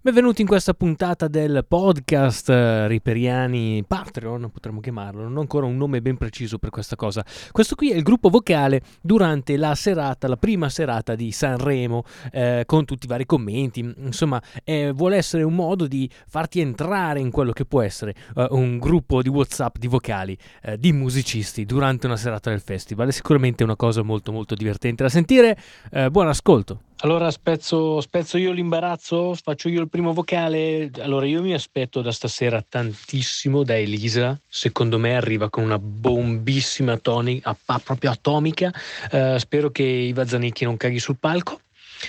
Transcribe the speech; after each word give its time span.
Benvenuti 0.00 0.42
in 0.42 0.46
questa 0.46 0.74
puntata 0.74 1.26
del 1.26 1.64
podcast 1.66 2.48
eh, 2.50 2.86
Riperiani 2.86 3.82
Patreon, 3.84 4.48
potremmo 4.52 4.78
chiamarlo, 4.78 5.22
non 5.22 5.36
ho 5.36 5.40
ancora 5.40 5.66
un 5.66 5.76
nome 5.76 6.00
ben 6.00 6.16
preciso 6.16 6.58
per 6.58 6.70
questa 6.70 6.94
cosa. 6.94 7.24
Questo 7.50 7.74
qui 7.74 7.90
è 7.90 7.96
il 7.96 8.04
gruppo 8.04 8.28
vocale 8.28 8.80
durante 9.00 9.56
la 9.56 9.74
serata, 9.74 10.28
la 10.28 10.36
prima 10.36 10.68
serata 10.68 11.16
di 11.16 11.32
Sanremo, 11.32 12.04
eh, 12.30 12.62
con 12.64 12.84
tutti 12.84 13.06
i 13.06 13.08
vari 13.08 13.26
commenti, 13.26 13.80
insomma, 13.80 14.40
eh, 14.62 14.92
vuole 14.92 15.16
essere 15.16 15.42
un 15.42 15.56
modo 15.56 15.88
di 15.88 16.08
farti 16.28 16.60
entrare 16.60 17.18
in 17.18 17.32
quello 17.32 17.50
che 17.50 17.64
può 17.64 17.82
essere 17.82 18.14
eh, 18.36 18.46
un 18.50 18.78
gruppo 18.78 19.20
di 19.20 19.28
WhatsApp 19.28 19.78
di 19.78 19.88
vocali, 19.88 20.38
eh, 20.62 20.78
di 20.78 20.92
musicisti 20.92 21.64
durante 21.64 22.06
una 22.06 22.16
serata 22.16 22.50
del 22.50 22.60
festival. 22.60 23.08
È 23.08 23.12
sicuramente 23.12 23.64
una 23.64 23.74
cosa 23.74 24.02
molto 24.02 24.30
molto 24.30 24.54
divertente 24.54 25.02
da 25.02 25.08
sentire. 25.08 25.58
Eh, 25.90 26.08
buon 26.08 26.28
ascolto. 26.28 26.82
Allora 27.02 27.30
spezzo, 27.30 28.00
spezzo, 28.00 28.38
io 28.38 28.50
l'imbarazzo, 28.50 29.32
faccio 29.40 29.68
io 29.68 29.80
il 29.80 29.88
primo 29.88 30.12
vocale. 30.12 30.90
Allora 30.98 31.26
io 31.26 31.40
mi 31.42 31.54
aspetto 31.54 32.02
da 32.02 32.10
stasera 32.10 32.60
tantissimo 32.60 33.62
da 33.62 33.78
Elisa, 33.78 34.36
secondo 34.48 34.98
me 34.98 35.14
arriva 35.14 35.48
con 35.48 35.62
una 35.62 35.78
bombissima 35.78 36.96
tonica, 36.96 37.56
proprio 37.84 38.10
atomica. 38.10 38.72
Uh, 39.12 39.36
spero 39.38 39.70
che 39.70 39.84
Iva 39.84 40.26
Zanicchi 40.26 40.64
non 40.64 40.76
caghi 40.76 40.98
sul 40.98 41.18
palco, 41.18 41.60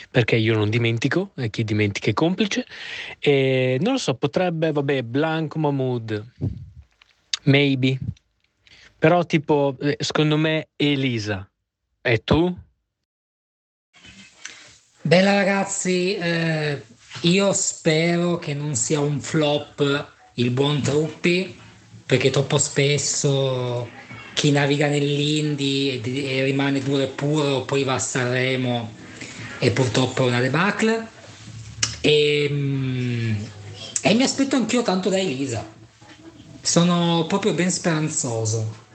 perché 0.09 0.37
io 0.37 0.55
non 0.55 0.71
dimentico, 0.71 1.33
e 1.35 1.51
chi 1.51 1.63
dimentica 1.63 2.09
è 2.09 2.13
complice. 2.13 2.65
E 3.19 3.77
non 3.81 3.93
lo 3.93 3.99
so, 3.99 4.15
potrebbe, 4.15 4.71
vabbè, 4.71 5.03
Blanco 5.03 5.59
Mahmood, 5.59 6.31
maybe. 7.43 7.95
Però 8.97 9.23
tipo, 9.23 9.77
eh, 9.81 9.97
secondo 9.99 10.35
me 10.35 10.69
Elisa. 10.75 11.47
E 12.01 12.23
tu? 12.23 12.57
Bella 15.09 15.33
ragazzi, 15.33 16.15
eh, 16.17 16.83
io 17.21 17.51
spero 17.51 18.37
che 18.37 18.53
non 18.53 18.75
sia 18.75 18.99
un 18.99 19.19
flop 19.19 20.07
il 20.35 20.51
buon 20.51 20.83
Truppi, 20.83 21.59
perché 22.05 22.29
troppo 22.29 22.59
spesso 22.59 23.89
chi 24.35 24.51
naviga 24.51 24.85
nell'indie 24.85 25.99
e, 25.99 26.25
e 26.25 26.43
rimane 26.43 26.83
duro 26.83 27.01
e 27.01 27.07
puro 27.07 27.61
poi 27.61 27.83
va 27.83 27.95
a 27.95 27.99
Sanremo 27.99 28.93
e 29.57 29.71
purtroppo 29.71 30.25
è 30.25 30.27
una 30.27 30.41
debacle. 30.41 31.07
E, 32.01 32.47
mm, 32.47 33.35
e 34.03 34.13
mi 34.13 34.21
aspetto 34.21 34.57
anch'io 34.57 34.83
tanto 34.83 35.09
da 35.09 35.17
Elisa. 35.17 35.65
Sono 36.61 37.25
proprio 37.27 37.53
ben 37.55 37.71
speranzoso. 37.71 38.88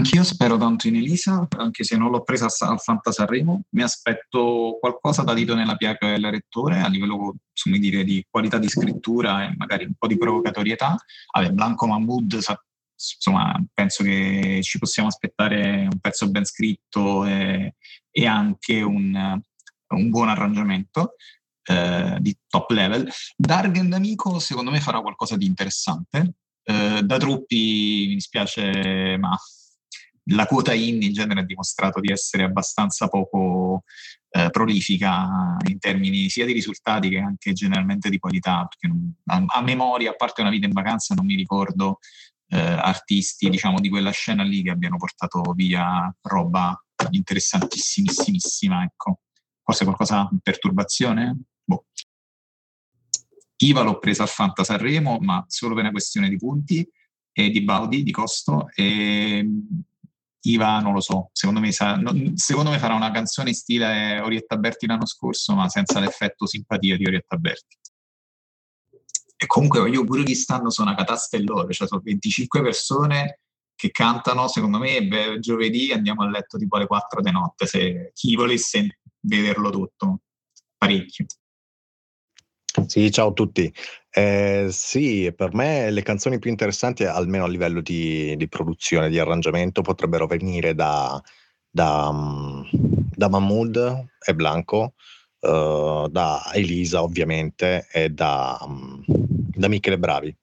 Anch'io 0.00 0.24
spero 0.24 0.56
tanto 0.56 0.88
in 0.88 0.96
Elisa, 0.96 1.46
anche 1.58 1.84
se 1.84 1.94
non 1.94 2.10
l'ho 2.10 2.22
presa 2.22 2.46
al 2.60 2.80
Fanta 2.80 3.12
Sanremo. 3.12 3.64
Mi 3.72 3.82
aspetto 3.82 4.78
qualcosa 4.80 5.22
da 5.24 5.34
dito 5.34 5.54
nella 5.54 5.76
piaga 5.76 6.08
del 6.08 6.30
rettore 6.30 6.80
a 6.80 6.88
livello 6.88 7.34
dire, 7.64 8.02
di 8.02 8.24
qualità 8.30 8.56
di 8.56 8.70
scrittura 8.70 9.44
e 9.44 9.54
magari 9.58 9.84
un 9.84 9.92
po' 9.98 10.06
di 10.06 10.16
provocatorietà. 10.16 10.96
Vabbè, 11.34 11.50
Blanco 11.50 11.86
Mahmood, 11.86 12.32
insomma, 12.94 13.62
penso 13.74 14.02
che 14.02 14.60
ci 14.62 14.78
possiamo 14.78 15.10
aspettare 15.10 15.82
un 15.82 15.98
pezzo 16.00 16.30
ben 16.30 16.46
scritto 16.46 17.26
e, 17.26 17.74
e 18.10 18.26
anche 18.26 18.80
un, 18.80 19.38
un, 19.88 20.08
buon 20.08 20.30
arrangiamento. 20.30 21.16
Eh, 21.62 22.16
di 22.20 22.34
top 22.48 22.70
level. 22.70 23.06
Dargen 23.36 23.90
D'Amico 23.90 24.38
secondo 24.38 24.70
me 24.70 24.80
farà 24.80 25.02
qualcosa 25.02 25.36
di 25.36 25.44
interessante. 25.44 26.36
Eh, 26.62 27.02
da 27.04 27.18
Truppi 27.18 28.06
mi 28.08 28.14
dispiace, 28.14 29.18
ma 29.18 29.36
la 30.30 30.46
quota 30.46 30.72
in 30.74 31.02
in 31.02 31.12
genere 31.12 31.40
ha 31.40 31.44
dimostrato 31.44 32.00
di 32.00 32.10
essere 32.10 32.44
abbastanza 32.44 33.08
poco 33.08 33.84
eh, 34.30 34.50
prolifica 34.50 35.56
in 35.66 35.78
termini 35.78 36.28
sia 36.28 36.46
di 36.46 36.52
risultati 36.52 37.08
che 37.08 37.18
anche 37.18 37.52
generalmente 37.52 38.10
di 38.10 38.18
qualità, 38.18 38.66
perché 38.66 38.86
non, 38.86 39.12
a, 39.26 39.58
a, 39.58 39.62
memoria, 39.62 40.10
a 40.10 40.14
parte 40.14 40.40
una 40.40 40.50
vita 40.50 40.66
in 40.66 40.72
vacanza, 40.72 41.14
non 41.14 41.26
mi 41.26 41.34
ricordo 41.34 41.98
eh, 42.48 42.58
artisti 42.58 43.48
diciamo, 43.48 43.80
di 43.80 43.88
quella 43.88 44.10
scena 44.10 44.42
lì 44.42 44.62
che 44.62 44.70
abbiano 44.70 44.96
portato 44.96 45.52
via 45.54 46.14
roba 46.22 46.80
interessantissimissima. 47.10 48.84
Ecco. 48.84 49.20
Forse 49.62 49.84
qualcosa 49.84 50.28
di 50.30 50.38
perturbazione? 50.42 51.38
Boh. 51.64 51.86
Iva 53.62 53.82
l'ho 53.82 53.98
presa 53.98 54.22
al 54.22 54.28
Fanta 54.28 54.64
Sanremo, 54.64 55.18
ma 55.20 55.44
solo 55.48 55.74
per 55.74 55.82
una 55.82 55.92
questione 55.92 56.28
di 56.28 56.36
punti 56.36 56.88
e 57.32 57.50
di 57.50 57.62
Baudi, 57.62 58.02
di 58.02 58.10
costo, 58.10 58.68
e 58.74 59.46
Iva, 60.42 60.80
non 60.80 60.94
lo 60.94 61.00
so, 61.00 61.28
secondo 61.32 61.60
me, 61.60 61.70
sa, 61.70 61.96
no, 61.96 62.12
secondo 62.34 62.70
me, 62.70 62.78
farà 62.78 62.94
una 62.94 63.10
canzone 63.10 63.50
in 63.50 63.54
stile 63.54 64.20
Orietta 64.20 64.56
Berti 64.56 64.86
l'anno 64.86 65.06
scorso, 65.06 65.54
ma 65.54 65.68
senza 65.68 66.00
l'effetto 66.00 66.46
simpatia 66.46 66.96
di 66.96 67.04
Orietta 67.04 67.36
Berti. 67.36 67.76
E 69.36 69.46
comunque 69.46 69.88
io 69.88 70.04
pure 70.04 70.22
di 70.22 70.34
stanno 70.34 70.70
sono 70.70 70.88
una 70.90 70.98
catastellore, 70.98 71.72
cioè 71.72 71.88
sono 71.88 72.02
25 72.02 72.62
persone 72.62 73.40
che 73.74 73.90
cantano, 73.90 74.48
secondo 74.48 74.78
me 74.78 75.02
beh, 75.06 75.38
giovedì 75.38 75.92
andiamo 75.92 76.22
a 76.22 76.28
letto 76.28 76.58
tipo 76.58 76.76
alle 76.76 76.86
4 76.86 77.22
di 77.22 77.30
notte, 77.30 77.66
se 77.66 78.10
chi 78.14 78.34
volesse 78.34 78.98
vederlo 79.20 79.70
tutto, 79.70 80.20
parecchio. 80.76 81.24
Sì, 82.86 83.10
ciao 83.10 83.28
a 83.28 83.32
tutti. 83.32 83.72
Eh, 84.12 84.66
sì, 84.70 85.32
per 85.36 85.54
me 85.54 85.90
le 85.90 86.02
canzoni 86.02 86.38
più 86.38 86.50
interessanti, 86.50 87.04
almeno 87.04 87.44
a 87.44 87.48
livello 87.48 87.80
di, 87.80 88.34
di 88.36 88.48
produzione, 88.48 89.08
di 89.08 89.18
arrangiamento, 89.18 89.82
potrebbero 89.82 90.26
venire 90.26 90.74
da, 90.74 91.20
da, 91.70 92.10
mm, 92.12 92.62
da 93.14 93.28
Mahmood 93.28 94.08
e 94.26 94.34
Blanco, 94.34 94.94
uh, 95.40 96.08
da 96.08 96.42
Elisa 96.52 97.02
ovviamente 97.02 97.86
e 97.92 98.10
da, 98.10 98.58
um, 98.62 99.04
da 99.06 99.68
Michele 99.68 99.98
Bravi. 99.98 100.36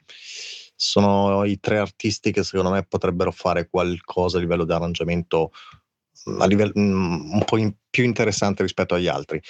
Sono 0.76 1.44
i 1.44 1.60
tre 1.60 1.80
artisti 1.80 2.32
che 2.32 2.44
secondo 2.44 2.72
me 2.72 2.84
potrebbero 2.84 3.32
fare 3.32 3.68
qualcosa 3.68 4.38
a 4.38 4.42
livello 4.42 4.64
di 4.64 4.72
arrangiamento 4.72 5.52
a 6.40 6.46
livello, 6.46 6.74
mm, 6.78 7.34
un 7.34 7.44
po' 7.46 7.58
in, 7.58 7.74
più 7.90 8.04
interessante 8.04 8.62
rispetto 8.64 8.96
agli 8.96 9.08
altri. 9.08 9.42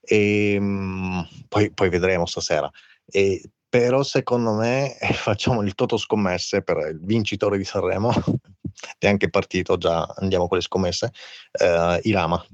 E, 0.00 0.56
um, 0.58 1.26
poi, 1.48 1.72
poi, 1.72 1.88
vedremo 1.88 2.26
stasera. 2.26 2.70
E, 3.06 3.42
però 3.68 4.02
secondo 4.02 4.54
me 4.54 4.96
facciamo 5.12 5.62
il 5.62 5.74
toto 5.74 5.96
scommesse 5.96 6.62
per 6.62 6.78
il 6.90 7.00
vincitore 7.02 7.58
di 7.58 7.64
Sanremo, 7.64 8.12
è 8.98 9.06
anche 9.06 9.28
partito 9.28 9.76
già, 9.76 10.04
andiamo 10.16 10.48
con 10.48 10.56
le 10.56 10.62
scommesse, 10.62 11.12
eh, 11.52 12.00
Irama, 12.04 12.44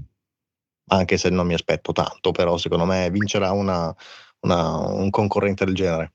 anche 0.88 1.16
se 1.16 1.30
non 1.30 1.46
mi 1.46 1.54
aspetto 1.54 1.92
tanto, 1.92 2.32
però 2.32 2.56
secondo 2.56 2.84
me 2.84 3.10
vincerà 3.10 3.52
una, 3.52 3.94
una, 4.40 4.78
un 4.78 5.10
concorrente 5.10 5.64
del 5.64 5.74
genere. 5.74 6.12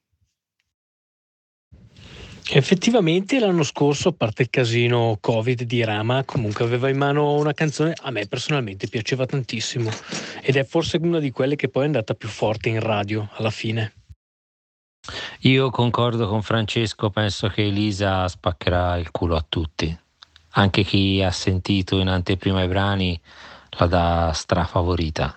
Effettivamente 2.52 3.40
l'anno 3.40 3.62
scorso, 3.62 4.10
a 4.10 4.14
parte 4.14 4.42
il 4.42 4.50
casino 4.50 5.18
Covid 5.22 5.64
di 5.64 5.84
Rama, 5.84 6.24
comunque 6.24 6.66
aveva 6.66 6.90
in 6.90 6.98
mano 6.98 7.36
una 7.36 7.54
canzone 7.54 7.94
a 8.02 8.10
me 8.10 8.26
personalmente 8.26 8.88
piaceva 8.88 9.28
tantissimo 9.28 9.92
ed 10.42 10.56
è 10.56 10.64
forse 10.64 10.98
una 11.00 11.20
di 11.20 11.30
quelle 11.30 11.56
che 11.56 11.70
poi 11.70 11.84
è 11.84 11.86
andata 11.86 12.16
più 12.16 12.28
forte 12.28 12.70
in 12.70 12.80
radio 12.80 13.30
alla 13.34 13.52
fine. 13.52 13.99
Io 15.44 15.69
concordo 15.69 16.27
con 16.27 16.41
Francesco, 16.41 17.11
penso 17.11 17.47
che 17.47 17.63
Elisa 17.66 18.27
spaccherà 18.27 18.97
il 18.97 19.09
culo 19.09 19.38
a 19.38 19.45
tutti. 19.47 19.97
Anche 20.53 20.83
chi 20.83 21.22
ha 21.23 21.31
sentito 21.31 21.97
in 22.00 22.09
anteprima 22.09 22.61
i 22.61 22.67
brani 22.67 23.19
la 23.77 23.85
dà 23.85 24.31
strafavorita. 24.33 25.33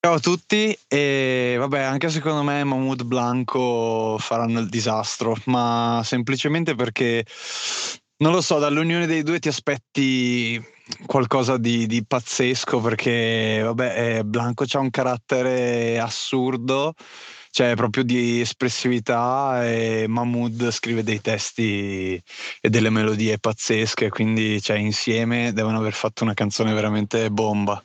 Ciao 0.00 0.14
a 0.14 0.18
tutti 0.18 0.76
e 0.88 1.54
vabbè 1.56 1.82
anche 1.82 2.08
secondo 2.08 2.42
me 2.42 2.64
Mahmoud 2.64 3.04
Blanco 3.04 4.16
faranno 4.18 4.58
il 4.58 4.68
disastro 4.68 5.36
ma 5.46 6.00
semplicemente 6.04 6.74
perché 6.74 7.24
non 8.18 8.32
lo 8.32 8.40
so 8.40 8.58
dall'unione 8.58 9.06
dei 9.06 9.22
due 9.22 9.38
ti 9.38 9.48
aspetti 9.48 10.64
qualcosa 11.04 11.58
di, 11.58 11.86
di 11.86 12.04
pazzesco 12.04 12.80
perché 12.80 13.60
vabbè 13.62 14.18
eh, 14.18 14.24
Blanco 14.24 14.64
ha 14.68 14.78
un 14.78 14.90
carattere 14.90 15.98
assurdo 15.98 16.94
cioè 17.50 17.74
proprio 17.74 18.02
di 18.04 18.40
espressività 18.40 19.66
e 19.66 20.06
Mahmood 20.08 20.70
scrive 20.70 21.02
dei 21.02 21.20
testi 21.20 22.22
e 22.60 22.68
delle 22.70 22.90
melodie 22.90 23.38
pazzesche 23.38 24.08
quindi 24.08 24.60
cioè, 24.60 24.78
insieme 24.78 25.52
devono 25.52 25.78
aver 25.78 25.92
fatto 25.92 26.24
una 26.24 26.34
canzone 26.34 26.72
veramente 26.72 27.30
bomba 27.30 27.82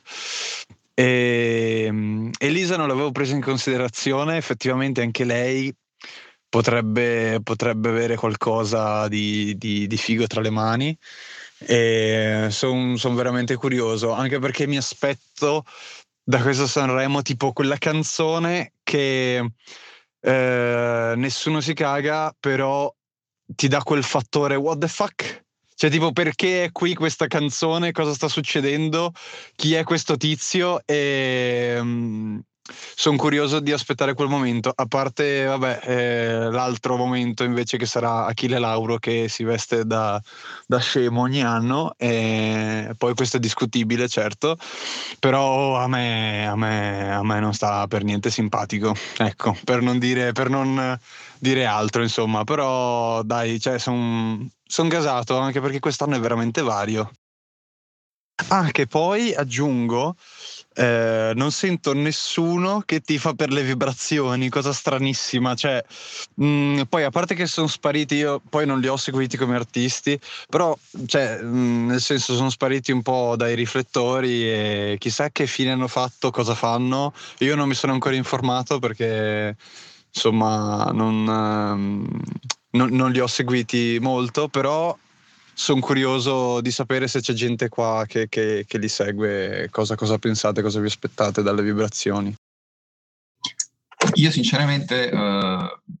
e, 0.94 1.84
ehm, 1.86 2.30
Elisa 2.38 2.76
non 2.76 2.88
l'avevo 2.88 3.10
presa 3.10 3.34
in 3.34 3.42
considerazione, 3.42 4.36
effettivamente 4.36 5.02
anche 5.02 5.24
lei 5.24 5.74
potrebbe, 6.48 7.40
potrebbe 7.42 7.88
avere 7.88 8.16
qualcosa 8.16 9.08
di, 9.08 9.56
di, 9.58 9.86
di, 9.88 9.96
figo 9.96 10.26
tra 10.26 10.40
le 10.40 10.50
mani. 10.50 10.96
E 11.66 12.48
sono 12.50 12.96
son 12.96 13.14
veramente 13.14 13.56
curioso, 13.56 14.12
anche 14.12 14.38
perché 14.38 14.66
mi 14.66 14.76
aspetto 14.76 15.64
da 16.22 16.40
questo 16.40 16.66
Sanremo 16.66 17.22
tipo 17.22 17.52
quella 17.52 17.76
canzone 17.78 18.73
che 18.84 19.44
eh, 20.20 21.14
nessuno 21.16 21.60
si 21.60 21.74
caga, 21.74 22.34
però 22.38 22.92
ti 23.46 23.68
dà 23.68 23.82
quel 23.82 24.04
fattore 24.04 24.56
what 24.56 24.78
the 24.78 24.88
fuck 24.88 25.44
Cioè, 25.74 25.90
tipo, 25.90 26.12
perché 26.12 26.64
è 26.64 26.72
qui 26.72 26.94
questa 26.94 27.26
canzone? 27.26 27.90
Cosa 27.92 28.14
sta 28.14 28.28
succedendo? 28.28 29.12
Chi 29.56 29.74
è 29.74 29.82
questo 29.84 30.16
tizio? 30.16 30.80
E. 30.86 31.80
Sono 32.66 33.18
curioso 33.18 33.60
di 33.60 33.72
aspettare 33.72 34.14
quel 34.14 34.28
momento, 34.28 34.72
a 34.74 34.86
parte 34.86 35.44
vabbè, 35.44 35.80
eh, 35.82 36.50
l'altro 36.50 36.96
momento 36.96 37.44
invece 37.44 37.76
che 37.76 37.84
sarà 37.84 38.24
Achille 38.24 38.58
Lauro 38.58 38.96
che 38.96 39.28
si 39.28 39.44
veste 39.44 39.84
da, 39.84 40.18
da 40.66 40.78
scemo 40.78 41.20
ogni 41.20 41.42
anno, 41.42 41.94
e 41.98 42.94
poi 42.96 43.14
questo 43.14 43.36
è 43.36 43.40
discutibile 43.40 44.08
certo, 44.08 44.56
però 45.18 45.76
a 45.76 45.86
me, 45.88 46.46
a, 46.46 46.56
me, 46.56 47.14
a 47.14 47.22
me 47.22 47.38
non 47.38 47.52
sta 47.52 47.86
per 47.86 48.02
niente 48.02 48.30
simpatico, 48.30 48.94
ecco, 49.18 49.54
per 49.64 49.82
non 49.82 49.98
dire, 49.98 50.32
per 50.32 50.48
non 50.48 50.98
dire 51.38 51.66
altro 51.66 52.00
insomma, 52.00 52.44
però 52.44 53.22
dai, 53.22 53.60
cioè, 53.60 53.78
sono 53.78 54.48
son 54.66 54.88
gasato 54.88 55.36
anche 55.36 55.60
perché 55.60 55.80
quest'anno 55.80 56.16
è 56.16 56.20
veramente 56.20 56.62
vario. 56.62 57.10
Ah, 58.48 58.70
che 58.72 58.86
poi 58.86 59.32
aggiungo 59.32 60.16
eh, 60.74 61.32
non 61.34 61.52
sento 61.52 61.94
nessuno 61.94 62.82
che 62.84 63.00
ti 63.00 63.16
fa 63.18 63.32
per 63.34 63.52
le 63.52 63.62
vibrazioni, 63.62 64.48
cosa 64.48 64.72
stranissima. 64.72 65.54
Cioè, 65.54 65.82
mh, 66.34 66.46
mm, 66.46 66.80
poi 66.88 67.04
a 67.04 67.10
parte 67.10 67.34
che 67.34 67.46
sono 67.46 67.68
spariti, 67.68 68.16
io 68.16 68.40
poi 68.48 68.66
non 68.66 68.80
li 68.80 68.88
ho 68.88 68.96
seguiti 68.96 69.36
come 69.36 69.54
artisti, 69.54 70.18
però 70.48 70.76
cioè, 71.06 71.40
mh, 71.40 71.56
mm, 71.56 71.86
nel 71.88 72.00
senso 72.00 72.34
sono 72.34 72.50
spariti 72.50 72.92
un 72.92 73.02
po' 73.02 73.34
dai 73.36 73.54
riflettori 73.54 74.50
e 74.50 74.96
chissà 74.98 75.30
che 75.30 75.46
fine 75.46 75.70
hanno 75.72 75.88
fatto, 75.88 76.30
cosa 76.30 76.54
fanno. 76.54 77.12
Io 77.38 77.54
non 77.54 77.68
mi 77.68 77.74
sono 77.74 77.92
ancora 77.92 78.16
informato 78.16 78.78
perché 78.78 79.56
insomma 80.12 80.90
non, 80.92 81.26
um, 81.26 82.06
non, 82.70 82.90
non 82.90 83.10
li 83.10 83.20
ho 83.20 83.26
seguiti 83.26 83.98
molto, 84.00 84.48
però 84.48 84.96
sono 85.54 85.80
curioso 85.80 86.60
di 86.60 86.70
sapere 86.70 87.08
se 87.08 87.20
c'è 87.20 87.32
gente 87.32 87.68
qua 87.68 88.04
che, 88.06 88.28
che, 88.28 88.64
che 88.66 88.78
li 88.78 88.88
segue, 88.88 89.68
cosa, 89.70 89.94
cosa, 89.94 90.18
pensate, 90.18 90.62
cosa 90.62 90.80
vi 90.80 90.86
aspettate 90.86 91.42
dalle 91.42 91.62
vibrazioni. 91.62 92.34
Io 94.14 94.30
sinceramente 94.30 95.10
uh, 95.12 95.92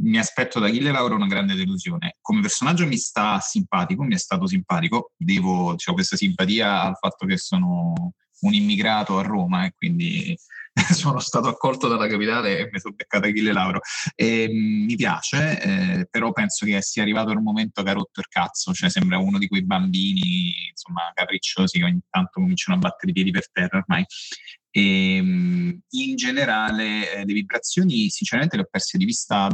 mi 0.00 0.18
aspetto 0.18 0.60
da 0.60 0.66
Achille 0.66 0.92
Lauro 0.92 1.16
una 1.16 1.26
grande 1.26 1.54
delusione. 1.54 2.16
Come 2.20 2.40
personaggio 2.40 2.86
mi 2.86 2.96
sta 2.96 3.40
simpatico, 3.40 4.02
mi 4.02 4.14
è 4.14 4.18
stato 4.18 4.46
simpatico, 4.46 5.12
devo 5.16 5.72
diciamo, 5.72 5.96
questa 5.96 6.16
simpatia 6.16 6.82
al 6.82 6.96
fatto 6.96 7.26
che 7.26 7.38
sono 7.38 8.12
un 8.40 8.54
immigrato 8.54 9.18
a 9.18 9.22
Roma 9.22 9.64
e 9.64 9.72
quindi 9.74 10.38
sono 10.94 11.18
stato 11.18 11.48
accolto 11.48 11.88
dalla 11.88 12.06
capitale 12.06 12.58
e 12.58 12.68
mi 12.70 12.78
sono 12.78 12.94
beccato 12.94 13.26
Achille 13.26 13.52
Lauro. 13.52 13.80
E, 14.14 14.48
mh, 14.48 14.84
mi 14.84 14.96
piace, 14.96 15.60
eh, 15.60 16.08
però 16.10 16.32
penso 16.32 16.64
che 16.66 16.80
sia 16.82 17.02
arrivato 17.02 17.30
il 17.30 17.40
momento 17.40 17.82
che 17.82 17.90
ha 17.90 17.94
rotto 17.94 18.20
il 18.20 18.28
cazzo, 18.28 18.72
cioè 18.72 18.90
sembra 18.90 19.18
uno 19.18 19.38
di 19.38 19.48
quei 19.48 19.64
bambini, 19.64 20.52
insomma, 20.70 21.10
capricciosi 21.14 21.78
che 21.78 21.84
ogni 21.84 22.00
tanto 22.10 22.40
cominciano 22.40 22.76
a 22.76 22.80
battere 22.80 23.10
i 23.10 23.14
piedi 23.14 23.30
per 23.30 23.50
terra 23.50 23.78
ormai. 23.78 24.04
E, 24.70 25.16
in 25.16 26.16
generale 26.16 27.12
eh, 27.12 27.24
le 27.24 27.32
vibrazioni 27.32 28.10
sinceramente 28.10 28.56
le 28.56 28.62
ho 28.62 28.68
perse 28.70 28.98
di 28.98 29.04
vista 29.04 29.48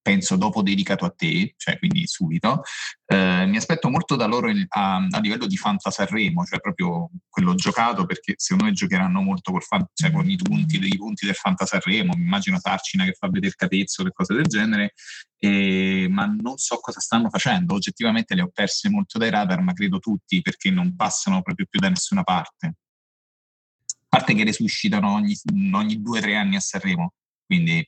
penso 0.00 0.36
dopo 0.36 0.62
dedicato 0.62 1.04
a 1.04 1.10
te, 1.10 1.54
cioè 1.56 1.78
quindi 1.78 2.06
subito, 2.06 2.62
eh, 3.06 3.46
mi 3.46 3.56
aspetto 3.56 3.90
molto 3.90 4.16
da 4.16 4.26
loro 4.26 4.48
il, 4.48 4.64
a, 4.68 4.96
a, 4.96 5.18
livello 5.20 5.46
di 5.46 5.56
Fanta 5.56 5.90
Sanremo, 5.90 6.44
cioè 6.44 6.60
proprio 6.60 7.10
quello 7.28 7.54
giocato, 7.54 8.06
perché 8.06 8.34
secondo 8.36 8.64
me 8.64 8.72
giocheranno 8.72 9.20
molto 9.20 9.52
col 9.52 9.62
fan, 9.62 9.86
cioè 9.92 10.10
con 10.10 10.28
i 10.28 10.36
punti, 10.36 10.78
dei 10.78 10.96
punti 10.96 11.26
del 11.26 11.34
Fanta 11.34 11.66
Sanremo, 11.66 12.14
mi 12.16 12.22
immagino 12.22 12.58
Tarcina 12.58 13.04
che 13.04 13.12
fa 13.12 13.28
vedere 13.28 13.54
Capezzo 13.54 14.06
e 14.06 14.12
cose 14.12 14.34
del 14.34 14.46
genere, 14.46 14.94
e, 15.36 16.06
ma 16.10 16.26
non 16.26 16.56
so 16.56 16.78
cosa 16.78 17.00
stanno 17.00 17.28
facendo, 17.28 17.74
oggettivamente 17.74 18.34
le 18.34 18.42
ho 18.42 18.50
perse 18.52 18.88
molto 18.88 19.18
dai 19.18 19.30
radar, 19.30 19.60
ma 19.60 19.72
credo 19.72 19.98
tutti, 19.98 20.40
perché 20.40 20.70
non 20.70 20.96
passano 20.96 21.42
proprio 21.42 21.66
più 21.68 21.80
da 21.80 21.88
nessuna 21.88 22.22
parte. 22.22 22.66
A 22.66 24.16
parte 24.16 24.34
che 24.34 24.44
resuscitano 24.44 25.12
ogni, 25.12 25.36
ogni 25.74 26.00
due 26.00 26.18
o 26.18 26.22
tre 26.22 26.34
anni 26.36 26.56
a 26.56 26.60
Sanremo, 26.60 27.12
quindi 27.44 27.86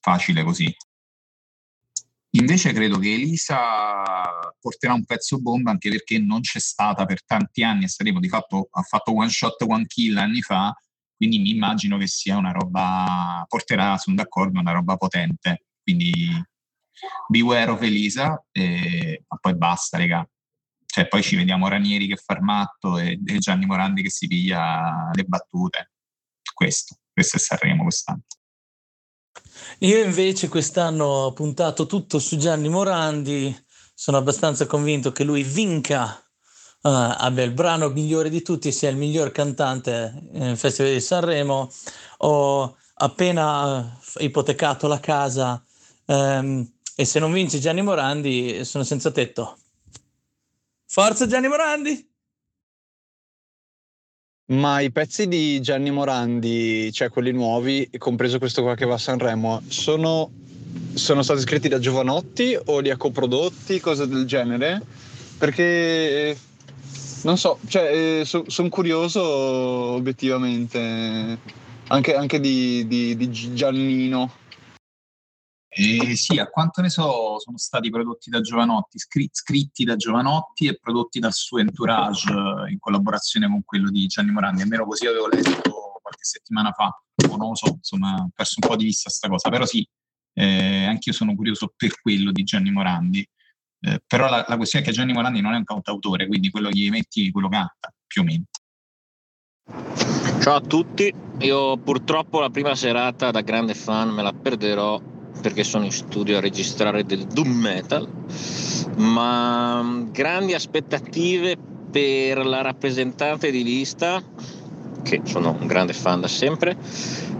facile 0.00 0.42
così. 0.42 0.74
Invece 2.36 2.72
credo 2.72 2.98
che 2.98 3.12
Elisa 3.12 4.02
porterà 4.58 4.92
un 4.92 5.04
pezzo 5.04 5.40
bomba 5.40 5.70
anche 5.70 5.88
perché 5.88 6.18
non 6.18 6.40
c'è 6.40 6.58
stata 6.58 7.04
per 7.04 7.24
tanti 7.24 7.62
anni 7.62 7.84
e 7.84 7.88
saremo 7.88 8.18
di 8.18 8.28
fatto 8.28 8.68
ha 8.72 8.82
fatto 8.82 9.14
one 9.14 9.28
shot 9.28 9.62
one 9.62 9.86
kill 9.86 10.16
anni 10.16 10.42
fa, 10.42 10.74
quindi 11.16 11.38
mi 11.38 11.50
immagino 11.50 11.96
che 11.96 12.08
sia 12.08 12.36
una 12.36 12.50
roba 12.50 13.44
porterà, 13.48 13.96
sono 13.98 14.16
d'accordo, 14.16 14.58
una 14.58 14.72
roba 14.72 14.96
potente. 14.96 15.66
Quindi 15.82 16.12
beware 17.28 17.70
of 17.70 17.82
Elisa 17.82 18.42
e 18.50 19.22
ma 19.28 19.36
poi 19.36 19.56
basta, 19.56 19.96
raga. 19.98 20.28
Cioè, 20.86 21.08
poi 21.08 21.22
ci 21.22 21.36
vediamo 21.36 21.68
Ranieri 21.68 22.06
che 22.06 22.16
fa 22.16 22.34
il 22.34 22.42
matto 22.42 22.98
e, 22.98 23.18
e 23.24 23.38
Gianni 23.38 23.66
Morandi 23.66 24.02
che 24.02 24.10
si 24.10 24.26
piglia 24.26 25.10
le 25.12 25.24
battute. 25.24 25.92
Questo, 26.52 26.96
questo 27.12 27.36
è 27.36 27.40
Sanremo 27.40 27.82
quest'anno. 27.82 28.22
Io 29.78 30.02
invece 30.02 30.48
quest'anno 30.48 31.04
ho 31.04 31.32
puntato 31.32 31.86
tutto 31.86 32.18
su 32.18 32.36
Gianni 32.36 32.68
Morandi, 32.68 33.64
sono 33.94 34.16
abbastanza 34.16 34.66
convinto 34.66 35.12
che 35.12 35.24
lui 35.24 35.42
vinca, 35.42 36.22
uh, 36.82 36.88
abbia 36.88 37.44
il 37.44 37.52
brano 37.52 37.88
migliore 37.88 38.30
di 38.30 38.42
tutti, 38.42 38.72
sia 38.72 38.90
il 38.90 38.96
miglior 38.96 39.30
cantante 39.30 40.28
nel 40.32 40.56
Festival 40.56 40.92
di 40.92 41.00
Sanremo. 41.00 41.70
Ho 42.18 42.76
appena 42.94 43.78
uh, 43.78 44.22
ipotecato 44.22 44.86
la 44.86 45.00
casa 45.00 45.62
um, 46.06 46.68
e 46.96 47.04
se 47.04 47.18
non 47.18 47.32
vince 47.32 47.58
Gianni 47.58 47.82
Morandi 47.82 48.64
sono 48.64 48.84
senza 48.84 49.10
tetto. 49.10 49.58
Forza 50.86 51.26
Gianni 51.26 51.48
Morandi! 51.48 52.13
Ma 54.46 54.80
i 54.80 54.90
pezzi 54.90 55.26
di 55.26 55.58
Gianni 55.62 55.90
Morandi, 55.90 56.92
cioè 56.92 57.08
quelli 57.08 57.32
nuovi, 57.32 57.88
compreso 57.96 58.38
questo 58.38 58.60
qua 58.60 58.74
che 58.74 58.84
va 58.84 58.94
a 58.94 58.98
Sanremo, 58.98 59.62
sono, 59.68 60.30
sono 60.92 61.22
stati 61.22 61.40
scritti 61.40 61.68
da 61.68 61.78
Giovanotti 61.78 62.54
o 62.66 62.80
li 62.80 62.90
ha 62.90 62.98
coprodotti, 62.98 63.80
cose 63.80 64.06
del 64.06 64.26
genere? 64.26 64.82
Perché 65.38 66.36
non 67.22 67.38
so, 67.38 67.58
cioè, 67.68 68.20
eh, 68.20 68.24
so, 68.26 68.44
sono 68.48 68.68
curioso 68.68 69.22
obiettivamente 69.22 71.38
anche, 71.86 72.14
anche 72.14 72.38
di, 72.38 72.86
di, 72.86 73.16
di 73.16 73.30
Giannino. 73.30 74.30
Eh, 75.76 76.14
sì, 76.14 76.38
a 76.38 76.46
quanto 76.46 76.80
ne 76.82 76.88
so, 76.88 77.40
sono 77.40 77.58
stati 77.58 77.90
prodotti 77.90 78.30
da 78.30 78.40
Giovanotti, 78.40 78.96
scri- 78.96 79.28
scritti 79.32 79.82
da 79.82 79.96
Giovanotti 79.96 80.68
e 80.68 80.78
prodotti 80.78 81.18
dal 81.18 81.32
suo 81.32 81.58
entourage 81.58 82.30
eh, 82.30 82.70
in 82.70 82.78
collaborazione 82.78 83.48
con 83.48 83.64
quello 83.64 83.90
di 83.90 84.06
Gianni 84.06 84.30
Morandi. 84.30 84.62
Almeno 84.62 84.86
così 84.86 85.08
avevo 85.08 85.26
letto 85.26 85.98
qualche 86.00 86.22
settimana 86.22 86.70
fa, 86.70 86.96
o 87.28 87.36
non 87.36 87.48
lo 87.48 87.54
so, 87.56 87.72
insomma, 87.74 88.14
ho 88.14 88.30
perso 88.32 88.58
un 88.62 88.68
po' 88.68 88.76
di 88.76 88.84
vista 88.84 89.08
questa 89.08 89.28
cosa. 89.28 89.48
Però 89.48 89.66
sì, 89.66 89.84
eh, 90.34 90.84
anch'io 90.84 91.12
sono 91.12 91.34
curioso 91.34 91.72
per 91.76 92.00
quello 92.00 92.30
di 92.30 92.44
Gianni 92.44 92.70
Morandi. 92.70 93.28
Eh, 93.80 94.00
però 94.06 94.28
la, 94.28 94.44
la, 94.46 94.56
questione 94.56 94.84
è 94.84 94.88
che 94.88 94.94
Gianni 94.94 95.12
Morandi 95.12 95.40
non 95.40 95.54
è 95.54 95.56
un 95.56 95.64
cantautore, 95.64 96.28
quindi 96.28 96.50
quello 96.50 96.70
gli 96.70 96.88
metti, 96.88 97.32
quello 97.32 97.48
canta, 97.48 97.92
più 98.06 98.22
o 98.22 98.24
meno. 98.24 98.44
Ciao 100.40 100.54
a 100.54 100.60
tutti, 100.60 101.12
io 101.38 101.76
purtroppo 101.78 102.38
la 102.38 102.50
prima 102.50 102.76
serata 102.76 103.32
da 103.32 103.40
grande 103.40 103.74
fan 103.74 104.10
me 104.10 104.22
la 104.22 104.32
perderò 104.32 105.00
perché 105.44 105.62
sono 105.62 105.84
in 105.84 105.92
studio 105.92 106.38
a 106.38 106.40
registrare 106.40 107.04
del 107.04 107.26
doom 107.26 107.50
metal, 107.50 108.08
ma 108.96 109.82
mm, 109.82 110.10
grandi 110.10 110.54
aspettative 110.54 111.54
per 111.90 112.46
la 112.46 112.62
rappresentante 112.62 113.50
di 113.50 113.62
lista, 113.62 114.22
che 115.02 115.20
sono 115.24 115.54
un 115.60 115.66
grande 115.66 115.92
fan 115.92 116.22
da 116.22 116.28
sempre, 116.28 116.78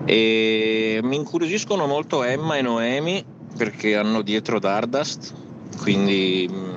e 0.04 1.00
mi 1.02 1.16
incuriosiscono 1.16 1.86
molto 1.86 2.22
Emma 2.24 2.58
e 2.58 2.60
Noemi 2.60 3.24
perché 3.56 3.96
hanno 3.96 4.20
dietro 4.20 4.58
Dardust, 4.58 5.32
quindi 5.80 6.46
mm, 6.52 6.74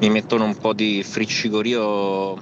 mi 0.00 0.10
mettono 0.10 0.44
un 0.44 0.56
po' 0.58 0.74
di 0.74 1.02
friccigorio 1.02 2.36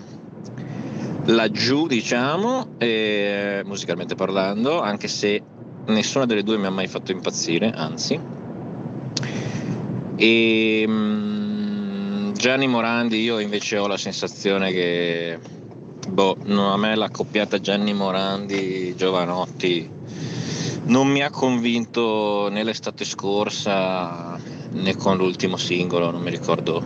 laggiù, 1.27 1.87
diciamo, 1.87 2.67
musicalmente 3.65 4.17
parlando, 4.17 4.81
anche 4.81 5.07
se 5.07 5.51
nessuna 5.87 6.27
delle 6.27 6.43
due 6.43 6.59
mi 6.59 6.67
ha 6.67 6.71
mai 6.71 6.87
fatto 6.87 7.13
impazzire, 7.13 7.71
anzi. 7.71 8.19
E 10.17 10.85
um, 10.87 12.33
Gianni 12.33 12.67
Morandi, 12.69 13.21
io 13.21 13.39
invece 13.39 13.79
ho 13.79 13.87
la 13.87 13.97
sensazione 13.97 14.71
che 14.71 15.39
boh, 16.09 16.37
no, 16.45 16.73
a 16.73 16.77
me 16.77 16.95
la 16.95 17.11
coppiata 17.11 17.61
Gianni 17.61 17.95
Morandi 17.95 18.95
Giovanotti 18.97 19.91
non 20.85 21.07
mi 21.07 21.23
ha 21.23 21.31
convinto 21.31 22.49
né 22.51 22.65
l'estate 22.65 23.05
scorsa 23.05 24.39
né 24.73 24.97
con 24.97 25.17
l'ultimo 25.17 25.57
singolo, 25.57 26.11
non 26.11 26.23
mi 26.23 26.31
ricordo. 26.31 26.83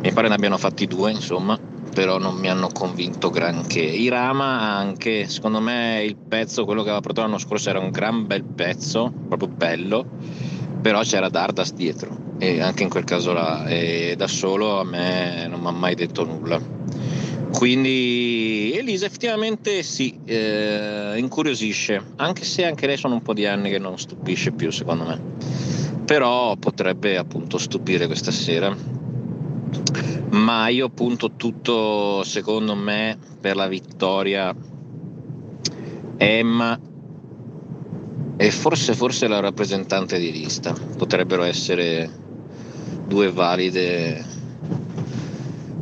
Mi 0.00 0.12
pare 0.12 0.28
ne 0.28 0.34
abbiano 0.34 0.58
fatti 0.58 0.86
due, 0.86 1.12
insomma 1.12 1.58
però 1.92 2.18
non 2.18 2.36
mi 2.36 2.48
hanno 2.48 2.68
convinto 2.72 3.30
granché. 3.30 3.80
Irama 3.80 4.60
anche, 4.60 5.28
secondo 5.28 5.60
me 5.60 6.02
il 6.04 6.16
pezzo, 6.16 6.64
quello 6.64 6.82
che 6.82 6.88
aveva 6.88 7.02
portato 7.02 7.26
l'anno 7.26 7.38
scorso 7.38 7.70
era 7.70 7.78
un 7.78 7.90
gran 7.90 8.26
bel 8.26 8.44
pezzo, 8.44 9.12
proprio 9.28 9.48
bello, 9.48 10.06
però 10.80 11.00
c'era 11.02 11.28
Dardas 11.28 11.72
dietro 11.72 12.26
e 12.38 12.60
anche 12.60 12.84
in 12.84 12.88
quel 12.88 13.04
caso 13.04 13.32
là 13.32 13.66
e 13.66 14.14
da 14.16 14.28
solo 14.28 14.78
a 14.78 14.84
me 14.84 15.46
non 15.48 15.60
mi 15.60 15.66
ha 15.66 15.72
mai 15.72 15.94
detto 15.94 16.24
nulla. 16.24 16.60
Quindi 17.52 18.72
Elisa 18.74 19.06
effettivamente 19.06 19.82
sì 19.82 20.18
eh, 20.24 21.14
incuriosisce 21.16 22.12
anche 22.16 22.44
se 22.44 22.64
anche 22.64 22.86
lei 22.86 22.96
sono 22.96 23.14
un 23.14 23.22
po' 23.22 23.32
di 23.32 23.46
anni 23.46 23.70
che 23.70 23.78
non 23.78 23.98
stupisce 23.98 24.52
più 24.52 24.70
secondo 24.70 25.04
me. 25.04 25.20
Però 26.04 26.56
potrebbe 26.56 27.16
appunto 27.16 27.58
stupire 27.58 28.06
questa 28.06 28.30
sera 28.30 28.74
ma 30.30 30.68
io 30.68 30.88
punto 30.88 31.32
tutto 31.36 32.22
secondo 32.24 32.74
me 32.74 33.18
per 33.40 33.56
la 33.56 33.66
vittoria 33.66 34.54
Emma 36.16 36.78
e 38.40 38.50
forse, 38.52 38.94
forse 38.94 39.26
la 39.26 39.40
rappresentante 39.40 40.18
di 40.18 40.30
lista. 40.30 40.72
Potrebbero 40.72 41.42
essere 41.42 42.08
due 43.06 43.32
valide, 43.32 44.24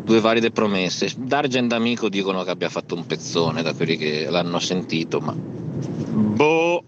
due 0.05 0.21
valide 0.21 0.50
promesse. 0.50 1.12
D'Argent 1.16 1.73
Amico 1.73 2.09
dicono 2.09 2.45
che 2.45 2.50
abbia 2.50 2.71
fatto 2.71 2.95
un 2.95 3.07
pezzone 3.07 3.62
da 3.62 3.75
quelli 3.75 3.97
che 3.97 4.28
l'hanno 4.31 4.59
sentito, 4.59 5.21
ma 5.21 5.35
boh, 5.35 6.85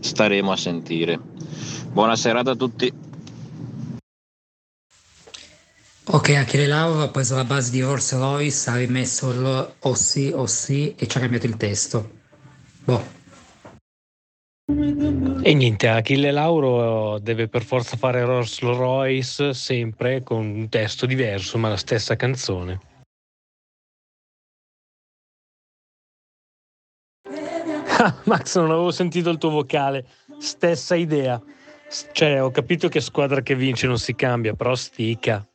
staremo 0.00 0.50
a 0.50 0.56
sentire. 0.56 1.20
Buona 1.92 2.16
serata 2.16 2.52
a 2.52 2.56
tutti. 2.56 2.92
Ok, 6.10 6.30
anche 6.30 6.56
le 6.56 6.66
Laura 6.66 7.02
ha 7.02 7.08
preso 7.10 7.36
la 7.36 7.44
base 7.44 7.70
di 7.70 7.82
Rolls 7.82 8.16
Royce, 8.16 8.70
ha 8.70 8.76
rimesso 8.76 9.30
il 9.30 9.74
o 9.78 9.94
sì 9.94 10.32
o 10.34 10.46
sì 10.46 10.94
e 10.96 11.06
ci 11.06 11.18
ha 11.18 11.20
cambiato 11.20 11.44
il 11.44 11.58
testo. 11.58 12.10
Boh. 12.82 13.04
E 15.42 15.52
niente, 15.52 15.86
Achille 15.86 16.30
Lauro 16.30 17.18
deve 17.18 17.48
per 17.48 17.62
forza 17.62 17.98
fare 17.98 18.24
Rolls 18.24 18.58
Royce 18.60 19.52
sempre 19.52 20.22
con 20.22 20.46
un 20.46 20.68
testo 20.70 21.04
diverso, 21.04 21.58
ma 21.58 21.68
la 21.68 21.76
stessa 21.76 22.16
canzone. 22.16 22.80
Ah, 28.00 28.14
Max, 28.26 28.56
non 28.56 28.70
avevo 28.70 28.92
sentito 28.92 29.28
il 29.28 29.38
tuo 29.38 29.50
vocale, 29.50 30.06
stessa 30.38 30.94
idea. 30.94 31.42
Cioè, 32.12 32.40
ho 32.40 32.52
capito 32.52 32.88
che 32.88 33.00
squadra 33.00 33.40
che 33.40 33.56
vince 33.56 33.88
non 33.88 33.98
si 33.98 34.14
cambia, 34.14 34.54
però 34.54 34.76
stica 34.76 35.47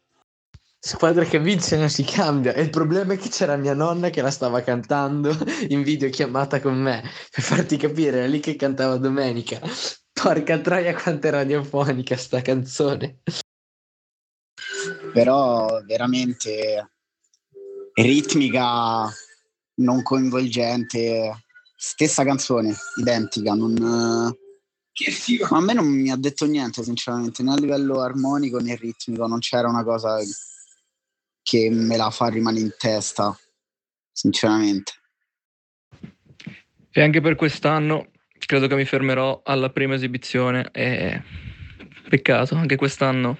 squadra 0.85 1.23
che 1.23 1.39
vince 1.39 1.77
non 1.77 1.89
si 1.89 2.03
cambia. 2.03 2.53
E 2.53 2.61
il 2.61 2.69
problema 2.69 3.13
è 3.13 3.17
che 3.17 3.29
c'era 3.29 3.55
mia 3.55 3.73
nonna 3.73 4.09
che 4.09 4.21
la 4.21 4.29
stava 4.29 4.61
cantando 4.61 5.33
in 5.69 5.81
videochiamata 5.81 6.59
con 6.59 6.77
me 6.77 7.01
per 7.31 7.41
farti 7.41 7.77
capire, 7.77 8.17
era 8.17 8.27
lì 8.27 8.41
che 8.41 8.57
cantava 8.57 8.97
domenica. 8.97 9.61
Porca 10.11 10.59
troia, 10.59 10.93
quanto 10.93 11.27
è 11.27 11.29
radiofonica 11.29 12.17
sta 12.17 12.41
canzone. 12.41 13.19
Però 15.13 15.81
veramente 15.85 16.91
ritmica, 17.93 19.09
non 19.75 20.03
coinvolgente, 20.03 21.45
stessa 21.77 22.25
canzone, 22.25 22.75
identica. 22.97 23.53
Non, 23.53 23.73
ma 25.49 25.57
a 25.57 25.61
me 25.61 25.73
non 25.73 25.87
mi 25.87 26.11
ha 26.11 26.17
detto 26.17 26.45
niente, 26.45 26.83
sinceramente, 26.83 27.41
né 27.41 27.53
a 27.53 27.57
livello 27.57 28.01
armonico 28.01 28.59
né 28.59 28.75
ritmico, 28.75 29.27
non 29.27 29.39
c'era 29.39 29.69
una 29.69 29.83
cosa 29.83 30.19
che 31.43 31.69
me 31.69 31.97
la 31.97 32.09
fa 32.09 32.29
rimanere 32.29 32.63
in 32.63 32.73
testa, 32.77 33.37
sinceramente. 34.11 34.93
E 36.89 37.01
anche 37.01 37.21
per 37.21 37.35
quest'anno 37.35 38.11
credo 38.45 38.67
che 38.67 38.75
mi 38.75 38.85
fermerò 38.85 39.41
alla 39.43 39.69
prima 39.69 39.95
esibizione 39.95 40.69
e 40.71 41.21
peccato, 42.09 42.55
anche 42.55 42.75
quest'anno 42.75 43.37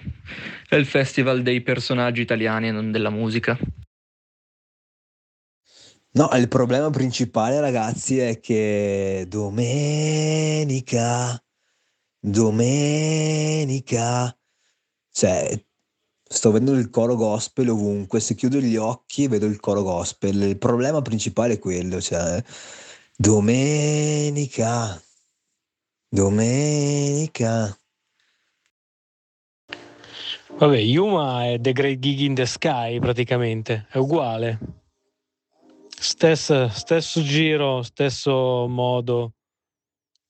è 0.68 0.76
il 0.76 0.86
festival 0.86 1.42
dei 1.42 1.62
personaggi 1.62 2.20
italiani 2.20 2.68
e 2.68 2.72
non 2.72 2.90
della 2.90 3.10
musica. 3.10 3.58
No, 6.12 6.30
il 6.34 6.48
problema 6.48 6.90
principale 6.90 7.60
ragazzi 7.60 8.18
è 8.18 8.38
che 8.38 9.26
domenica, 9.28 11.42
domenica, 12.20 14.36
cioè 15.10 15.60
sto 16.34 16.50
vedendo 16.50 16.78
il 16.78 16.90
coro 16.90 17.14
gospel 17.14 17.68
ovunque, 17.70 18.20
se 18.20 18.34
chiudo 18.34 18.58
gli 18.58 18.76
occhi 18.76 19.28
vedo 19.28 19.46
il 19.46 19.60
coro 19.60 19.82
gospel. 19.82 20.42
Il 20.42 20.58
problema 20.58 21.00
principale 21.00 21.54
è 21.54 21.58
quello, 21.58 22.00
cioè 22.00 22.42
domenica, 23.16 25.00
domenica. 26.08 27.76
Vabbè, 30.56 30.78
Yuma 30.78 31.46
è 31.46 31.60
The 31.60 31.72
Great 31.72 31.98
Gig 31.98 32.20
in 32.20 32.34
the 32.34 32.46
Sky 32.46 32.98
praticamente, 32.98 33.86
è 33.90 33.98
uguale. 33.98 34.58
Stesso, 35.88 36.68
stesso 36.68 37.22
giro, 37.22 37.82
stesso 37.82 38.66
modo. 38.68 39.32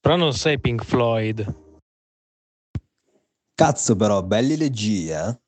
Però 0.00 0.16
non 0.16 0.32
sei 0.32 0.61
Pink 0.61 0.84
Floyd. 0.84 1.62
Cazzo 3.54 3.96
però, 3.96 4.23
belli 4.23 4.56
le 4.56 4.70
G, 4.70 5.08
eh? 5.11 5.42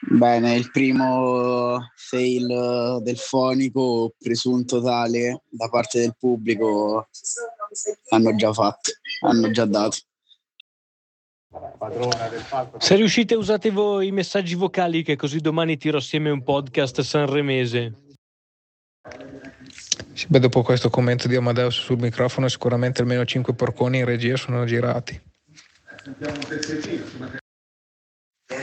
Bene, 0.00 0.54
il 0.54 0.70
primo 0.70 1.90
fail 1.96 3.00
del 3.02 3.16
fonico 3.16 4.14
presunto 4.16 4.80
tale 4.80 5.42
da 5.48 5.68
parte 5.68 6.00
del 6.00 6.14
pubblico 6.16 7.08
hanno 8.10 8.34
già 8.36 8.52
fatto, 8.52 8.92
hanno 9.26 9.50
già 9.50 9.64
dato. 9.64 9.96
Se 12.78 12.94
riuscite 12.94 13.34
usate 13.34 13.70
voi 13.70 14.08
i 14.08 14.12
messaggi 14.12 14.54
vocali 14.54 15.02
che 15.02 15.16
così 15.16 15.40
domani 15.40 15.76
tiro 15.76 15.98
assieme 15.98 16.30
un 16.30 16.44
podcast 16.44 17.00
sanremese. 17.00 17.94
Sì, 20.12 20.26
beh, 20.28 20.38
dopo 20.38 20.62
questo 20.62 20.90
commento 20.90 21.26
di 21.26 21.36
Amadeus 21.36 21.80
sul 21.80 21.98
microfono 21.98 22.48
sicuramente 22.48 23.02
almeno 23.02 23.24
5 23.24 23.54
porconi 23.54 23.98
in 23.98 24.04
regia 24.04 24.36
sono 24.36 24.64
girati. 24.64 25.20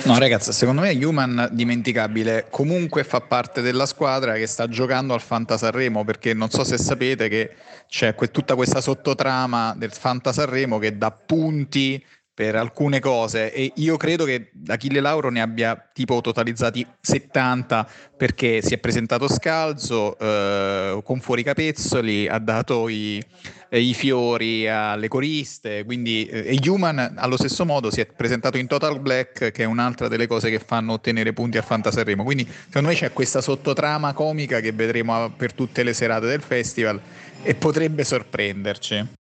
No, 0.04 0.20
ragazzi, 0.20 0.52
secondo 0.52 0.82
me 0.82 0.92
Human 1.04 1.50
dimenticabile 1.52 2.48
comunque 2.52 3.04
fa 3.04 3.22
parte 3.22 3.62
della 3.62 3.86
squadra 3.86 4.34
che 4.34 4.46
sta 4.46 4.68
giocando 4.68 5.14
al 5.14 5.22
Fanta 5.22 5.58
Sanremo 5.58 6.04
perché 6.04 6.34
non 6.34 6.50
so 6.50 6.64
se 6.64 6.78
sapete 6.78 7.28
che 7.28 7.56
c'è 7.88 8.14
que- 8.14 8.30
tutta 8.30 8.56
questa 8.56 8.82
sottotrama 8.82 9.74
del 9.76 9.92
Fanta 9.92 10.32
Sanremo 10.32 10.78
che 10.78 10.98
dà 10.98 11.12
punti 11.12 12.04
per 12.36 12.58
alcune 12.58 13.00
cose 13.00 13.54
e 13.54 13.72
io 13.76 13.96
credo 13.96 14.26
che 14.26 14.52
Achille 14.68 15.00
Lauro 15.00 15.30
ne 15.30 15.40
abbia 15.40 15.82
tipo 15.94 16.20
totalizzati 16.20 16.86
70 17.00 17.88
perché 18.18 18.62
si 18.62 18.74
è 18.74 18.78
presentato 18.78 19.30
scalzo 19.30 20.18
eh, 20.20 21.00
con 21.02 21.22
fuori 21.22 21.44
capezzoli, 21.44 22.28
ha 22.28 22.38
dato 22.40 22.90
i, 22.90 23.24
eh, 23.70 23.80
i 23.80 23.94
fiori 23.94 24.68
alle 24.68 25.08
coriste, 25.08 25.86
quindi 25.86 26.26
eh, 26.26 26.58
e 26.62 26.70
Human 26.70 27.14
allo 27.16 27.38
stesso 27.38 27.64
modo 27.64 27.90
si 27.90 28.02
è 28.02 28.06
presentato 28.06 28.58
in 28.58 28.68
Total 28.68 29.00
Black 29.00 29.52
che 29.52 29.64
è 29.64 29.66
un'altra 29.66 30.10
delle 30.10 30.28
cose 30.28 30.50
che 30.50 30.60
fanno 30.60 30.92
ottenere 30.92 31.32
punti 31.32 31.56
al 31.56 31.64
Fantasarremo, 31.64 32.26
quindi 32.26 32.46
secondo 32.68 32.90
me 32.90 32.96
c'è 32.96 33.14
questa 33.14 33.40
sottotrama 33.40 34.12
comica 34.12 34.60
che 34.60 34.74
vedremo 34.74 35.32
per 35.32 35.54
tutte 35.54 35.84
le 35.84 35.94
serate 35.94 36.26
del 36.28 36.42
festival 36.42 37.00
e 37.42 37.56
potrebbe 37.56 38.04
sorprenderci. 38.04 39.24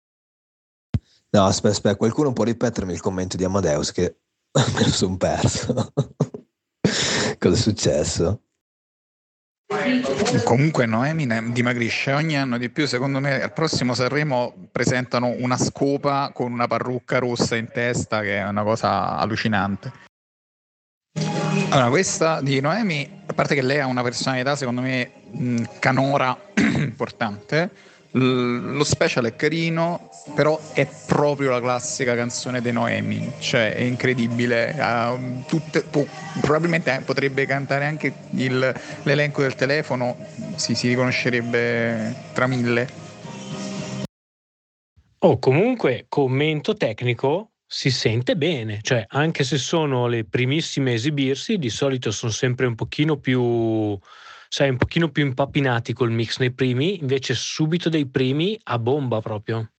No, 1.34 1.46
aspetta, 1.46 1.74
aspetta, 1.74 1.96
qualcuno 1.96 2.34
può 2.34 2.44
ripetermi 2.44 2.92
il 2.92 3.00
commento 3.00 3.38
di 3.38 3.46
Amadeus 3.46 3.92
che 3.92 4.18
me 4.52 4.84
lo 4.84 4.92
sono 4.92 5.18
perso. 5.18 5.94
Cosa 7.40 7.56
è 7.56 7.58
successo? 7.58 8.42
Comunque 10.44 10.86
Noemi 10.86 11.26
dimagrisce 11.54 12.12
ogni 12.12 12.38
anno 12.38 12.58
di 12.58 12.70
più, 12.70 12.86
secondo 12.86 13.22
me 13.22 13.42
al 13.42 13.54
prossimo 13.54 13.94
Sanremo 13.94 14.68
presentano 14.70 15.34
una 15.38 15.58
scopa 15.58 16.32
con 16.34 16.52
una 16.52 16.68
parrucca 16.68 17.20
rossa 17.20 17.56
in 17.56 17.70
testa 17.72 18.20
che 18.20 18.38
è 18.38 18.48
una 18.48 18.64
cosa 18.64 19.18
allucinante. 19.18 20.10
Allora, 21.70 21.90
questa 21.90 22.42
di 22.42 22.60
Noemi, 22.60 23.24
a 23.26 23.34
parte 23.34 23.56
che 23.56 23.62
lei 23.62 23.80
ha 23.80 23.86
una 23.86 24.04
personalità 24.04 24.58
secondo 24.58 24.82
me 24.82 25.70
canora 25.80 26.38
importante, 26.56 27.72
lo 28.12 28.84
special 28.84 29.26
è 29.26 29.36
carino, 29.36 30.10
però 30.36 30.60
è 30.74 30.88
proprio 31.06 31.52
la 31.52 31.60
classica 31.60 32.16
canzone 32.16 32.62
dei 32.62 32.74
Noemi, 32.74 33.32
cioè 33.40 33.74
è 33.74 33.82
incredibile. 33.82 34.76
Uh, 34.78 35.44
tutte, 35.46 35.84
po- 35.84 36.08
probabilmente 36.42 37.02
potrebbe 37.06 37.46
cantare 37.46 37.86
anche 37.86 38.14
il, 38.32 38.74
l'elenco 39.04 39.42
del 39.42 39.56
telefono, 39.56 40.18
si, 40.56 40.76
si 40.76 40.88
riconoscerebbe 40.90 42.16
tra 42.34 42.48
mille. 42.48 43.10
Oh, 45.20 45.38
comunque, 45.38 46.06
commento 46.10 46.76
tecnico, 46.76 47.52
si 47.66 47.92
sente 47.92 48.36
bene, 48.36 48.80
cioè 48.82 49.06
anche 49.08 49.44
se 49.44 49.58
sono 49.58 50.08
le 50.08 50.26
primissime 50.26 50.92
a 50.92 50.96
esibirsi, 50.96 51.58
di 51.58 51.70
solito 51.70 52.12
sono 52.12 52.32
sempre 52.32 52.66
un 52.66 52.76
pochino 52.76 53.18
più 53.18 53.98
sai, 54.52 54.70
un 54.70 54.76
pochino 54.76 55.10
più 55.10 55.26
impappinati 55.26 55.94
col 55.94 56.12
mix 56.12 56.38
nei 56.40 56.52
primi, 56.52 57.00
invece 57.00 57.34
subito 57.34 57.88
dei 57.88 58.06
primi 58.06 58.60
a 58.64 58.78
bomba 58.78 59.22
proprio. 59.22 59.72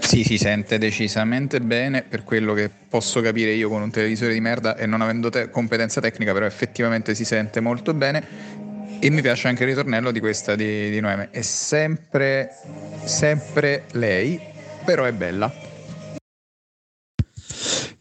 Sì, 0.00 0.22
si 0.22 0.36
sente 0.36 0.76
decisamente 0.76 1.58
bene 1.62 2.02
per 2.02 2.24
quello 2.24 2.52
che 2.52 2.68
posso 2.68 3.22
capire 3.22 3.52
io 3.52 3.70
con 3.70 3.80
un 3.80 3.90
televisore 3.90 4.34
di 4.34 4.40
merda 4.40 4.76
e 4.76 4.84
non 4.84 5.00
avendo 5.00 5.30
te- 5.30 5.48
competenza 5.48 6.02
tecnica, 6.02 6.34
però 6.34 6.44
effettivamente 6.44 7.14
si 7.14 7.24
sente 7.24 7.60
molto 7.60 7.94
bene. 7.94 9.00
E 9.00 9.08
mi 9.08 9.22
piace 9.22 9.48
anche 9.48 9.62
il 9.62 9.70
ritornello 9.70 10.10
di 10.10 10.20
questa 10.20 10.54
di, 10.54 10.90
di 10.90 11.00
Noemi. 11.00 11.28
È 11.30 11.40
sempre, 11.40 12.50
sempre 13.04 13.86
lei, 13.92 14.38
però 14.84 15.04
è 15.04 15.12
bella. 15.12 15.70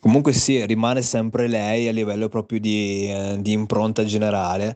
Comunque 0.01 0.33
sì, 0.33 0.65
rimane 0.65 1.03
sempre 1.03 1.47
lei 1.47 1.87
a 1.87 1.91
livello 1.91 2.27
proprio 2.27 2.59
di, 2.59 3.07
eh, 3.07 3.37
di 3.39 3.51
impronta 3.51 4.03
generale, 4.03 4.75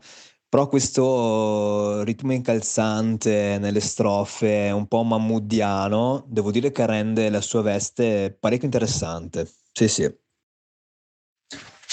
però 0.55 0.69
questo 0.69 2.01
ritmo 2.03 2.31
incalzante 2.31 3.57
nelle 3.59 3.81
strofe, 3.81 4.71
un 4.73 4.87
po' 4.87 5.03
mammudiano, 5.03 6.23
devo 6.29 6.49
dire 6.49 6.71
che 6.71 6.85
rende 6.85 7.29
la 7.29 7.41
sua 7.41 7.61
veste 7.61 8.37
parecchio 8.39 8.63
interessante. 8.63 9.51
Sì, 9.73 9.89
sì. 9.89 10.09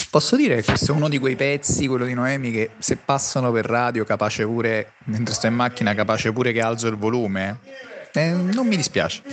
Posso 0.08 0.36
dire 0.36 0.54
che 0.54 0.62
questo 0.62 0.92
è 0.92 0.94
uno 0.94 1.08
di 1.08 1.18
quei 1.18 1.34
pezzi, 1.34 1.88
quello 1.88 2.04
di 2.04 2.14
Noemi, 2.14 2.52
che 2.52 2.70
se 2.78 2.98
passano 2.98 3.50
per 3.50 3.64
radio, 3.64 4.04
capace 4.04 4.44
pure, 4.44 4.92
mentre 5.06 5.34
sto 5.34 5.48
in 5.48 5.54
macchina, 5.54 5.92
capace 5.94 6.30
pure 6.32 6.52
che 6.52 6.60
alzo 6.60 6.86
il 6.86 6.96
volume, 6.96 7.58
eh, 8.12 8.30
non 8.30 8.68
mi 8.68 8.76
dispiace. 8.76 9.24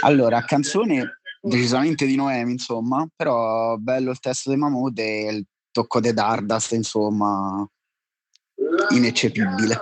Allora, 0.00 0.42
canzone 0.44 1.20
decisamente 1.40 2.04
di 2.04 2.16
Noemi, 2.16 2.50
insomma, 2.50 3.06
però 3.14 3.76
bello 3.76 4.10
il 4.10 4.18
testo 4.18 4.50
di 4.50 4.56
Mahmood 4.56 4.98
e 4.98 5.30
il 5.30 5.46
tocco 5.72 6.00
di 6.00 6.12
Dardast, 6.12 6.72
insomma, 6.72 7.66
ineccepibile. 8.90 9.80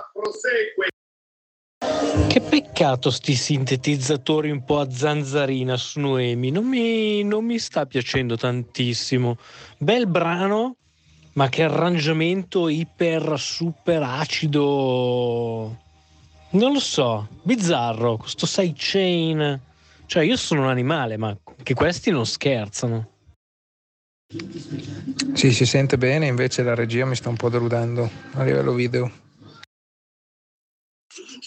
Che 2.28 2.40
peccato 2.40 3.10
sti 3.10 3.34
sintetizzatori 3.34 4.50
un 4.50 4.64
po' 4.64 4.78
a 4.78 4.90
zanzarina 4.90 5.76
su 5.76 6.00
Noemi, 6.00 6.50
non 6.50 6.64
mi, 6.66 7.24
non 7.24 7.44
mi 7.44 7.58
sta 7.58 7.86
piacendo 7.86 8.36
tantissimo. 8.36 9.36
Bel 9.78 10.06
brano, 10.06 10.76
ma 11.32 11.48
che 11.48 11.64
arrangiamento 11.64 12.68
iper 12.68 13.38
super 13.38 14.02
acido. 14.02 15.76
Non 16.50 16.72
lo 16.72 16.80
so, 16.80 17.28
bizzarro, 17.42 18.16
questo 18.16 18.46
sidechain. 18.46 19.60
Cioè 20.06 20.24
io 20.24 20.36
sono 20.36 20.62
un 20.62 20.68
animale, 20.68 21.16
ma 21.16 21.36
che 21.62 21.74
questi 21.74 22.10
non 22.10 22.26
scherzano. 22.26 23.08
Sì, 25.34 25.50
si 25.52 25.66
sente 25.66 25.98
bene, 25.98 26.28
invece 26.28 26.62
la 26.62 26.76
regia 26.76 27.04
mi 27.04 27.16
sta 27.16 27.28
un 27.28 27.36
po' 27.36 27.48
deludendo 27.48 28.08
a 28.34 28.44
livello 28.44 28.72
video. 28.74 29.10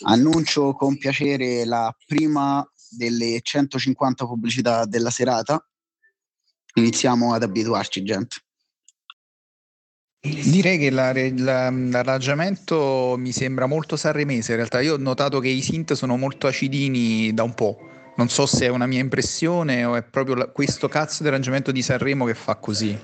Annuncio 0.06 0.74
con 0.74 0.98
piacere 0.98 1.64
la 1.64 1.96
prima 2.06 2.66
delle 2.90 3.40
150 3.42 4.26
pubblicità 4.26 4.84
della 4.84 5.12
serata. 5.12 5.66
Iniziamo 6.74 7.34
ad 7.34 7.44
abituarci, 7.44 8.04
gente. 8.04 8.36
Direi 10.20 10.78
che 10.78 10.90
la- 10.90 11.14
la- 11.14 11.70
l'arrangiamento 11.70 13.16
mi 13.18 13.32
sembra 13.32 13.66
molto 13.66 13.96
sanremese. 13.96 14.52
In 14.52 14.58
realtà, 14.58 14.82
io 14.82 14.96
ho 14.96 14.98
notato 14.98 15.40
che 15.40 15.48
i 15.48 15.62
synth 15.62 15.94
sono 15.94 16.18
molto 16.18 16.48
acidini 16.48 17.34
da 17.34 17.44
un 17.44 17.54
po'. 17.54 17.92
Non 18.16 18.30
so 18.30 18.46
se 18.46 18.66
è 18.66 18.70
una 18.70 18.86
mia 18.86 19.00
impressione 19.00 19.86
o 19.86 19.96
è 19.96 20.04
proprio 20.04 20.36
la- 20.36 20.48
questo 20.48 20.88
cazzo 20.88 21.24
di 21.24 21.30
arrangiamento 21.30 21.72
di 21.72 21.82
Sanremo 21.82 22.26
che 22.26 22.36
fa 22.36 22.56
così. 22.58 22.98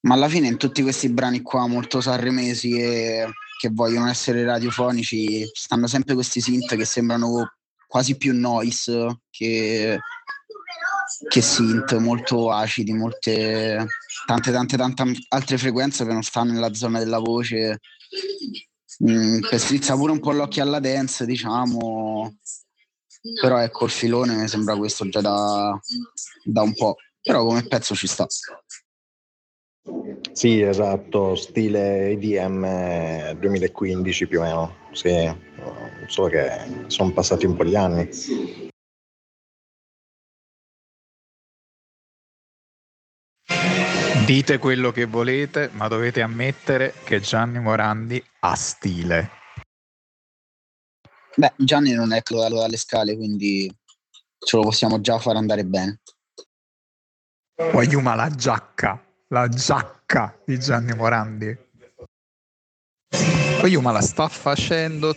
Ma 0.00 0.14
alla 0.14 0.28
fine 0.28 0.48
in 0.48 0.56
tutti 0.56 0.82
questi 0.82 1.08
brani 1.08 1.42
qua 1.42 1.68
molto 1.68 2.00
sanremesi 2.00 2.80
e 2.80 3.28
che 3.60 3.68
vogliono 3.70 4.08
essere 4.08 4.44
radiofonici 4.44 5.48
stanno 5.52 5.86
sempre 5.86 6.14
questi 6.14 6.40
synth 6.40 6.74
che 6.74 6.84
sembrano 6.84 7.52
quasi 7.86 8.16
più 8.16 8.36
noise 8.36 9.20
che, 9.30 10.00
che 11.28 11.40
synth, 11.40 11.96
molto 11.98 12.50
acidi, 12.50 12.92
molte 12.92 13.86
tante 14.26 14.50
tante 14.50 14.76
tante 14.76 15.04
altre 15.28 15.58
frequenze 15.58 16.04
che 16.04 16.12
non 16.12 16.22
stanno 16.22 16.52
nella 16.52 16.74
zona 16.74 16.98
della 16.98 17.18
voce. 17.18 17.78
Mm, 19.08 19.40
che 19.40 19.58
strizza 19.58 19.94
pure 19.94 20.12
un 20.12 20.20
po' 20.20 20.32
l'occhio 20.32 20.62
alla 20.62 20.80
dance, 20.80 21.24
diciamo. 21.24 22.34
Però 23.40 23.58
ecco 23.58 23.84
il 23.84 23.90
filone 23.90 24.34
mi 24.34 24.48
sembra 24.48 24.76
questo 24.76 25.08
già 25.08 25.20
da, 25.20 25.78
da 26.44 26.62
un 26.62 26.74
po'. 26.74 26.96
Però 27.22 27.44
come 27.44 27.64
pezzo 27.66 27.94
ci 27.94 28.08
sta. 28.08 28.26
Sì, 30.32 30.60
esatto, 30.60 31.34
stile 31.34 32.10
EDM 32.10 33.32
2015 33.34 34.26
più 34.26 34.40
o 34.40 34.42
meno, 34.42 34.76
sì, 34.92 35.12
solo 36.06 36.28
che 36.28 36.50
sono 36.86 37.12
passati 37.12 37.46
un 37.46 37.54
po' 37.54 37.64
di 37.64 37.76
anni. 37.76 38.08
Dite 44.26 44.58
quello 44.58 44.92
che 44.92 45.04
volete, 45.04 45.70
ma 45.72 45.88
dovete 45.88 46.22
ammettere 46.22 46.94
che 47.04 47.20
Gianni 47.20 47.60
Morandi 47.60 48.22
ha 48.40 48.54
stile. 48.54 49.41
Beh, 51.34 51.52
Gianni 51.56 51.92
non 51.92 52.12
è 52.12 52.22
crollato 52.22 52.56
dalle 52.56 52.76
scale, 52.76 53.16
quindi 53.16 53.72
ce 54.38 54.56
lo 54.56 54.62
possiamo 54.62 55.00
già 55.00 55.18
far 55.18 55.36
andare 55.36 55.64
bene. 55.64 56.00
Guagliuma 57.54 58.14
la 58.14 58.28
giacca, 58.28 59.02
la 59.28 59.48
giacca 59.48 60.38
di 60.44 60.58
Gianni 60.58 60.94
Morandi. 60.94 61.56
Guagliuma 63.60 63.92
la 63.92 64.02
sta 64.02 64.28
facendo 64.28 65.14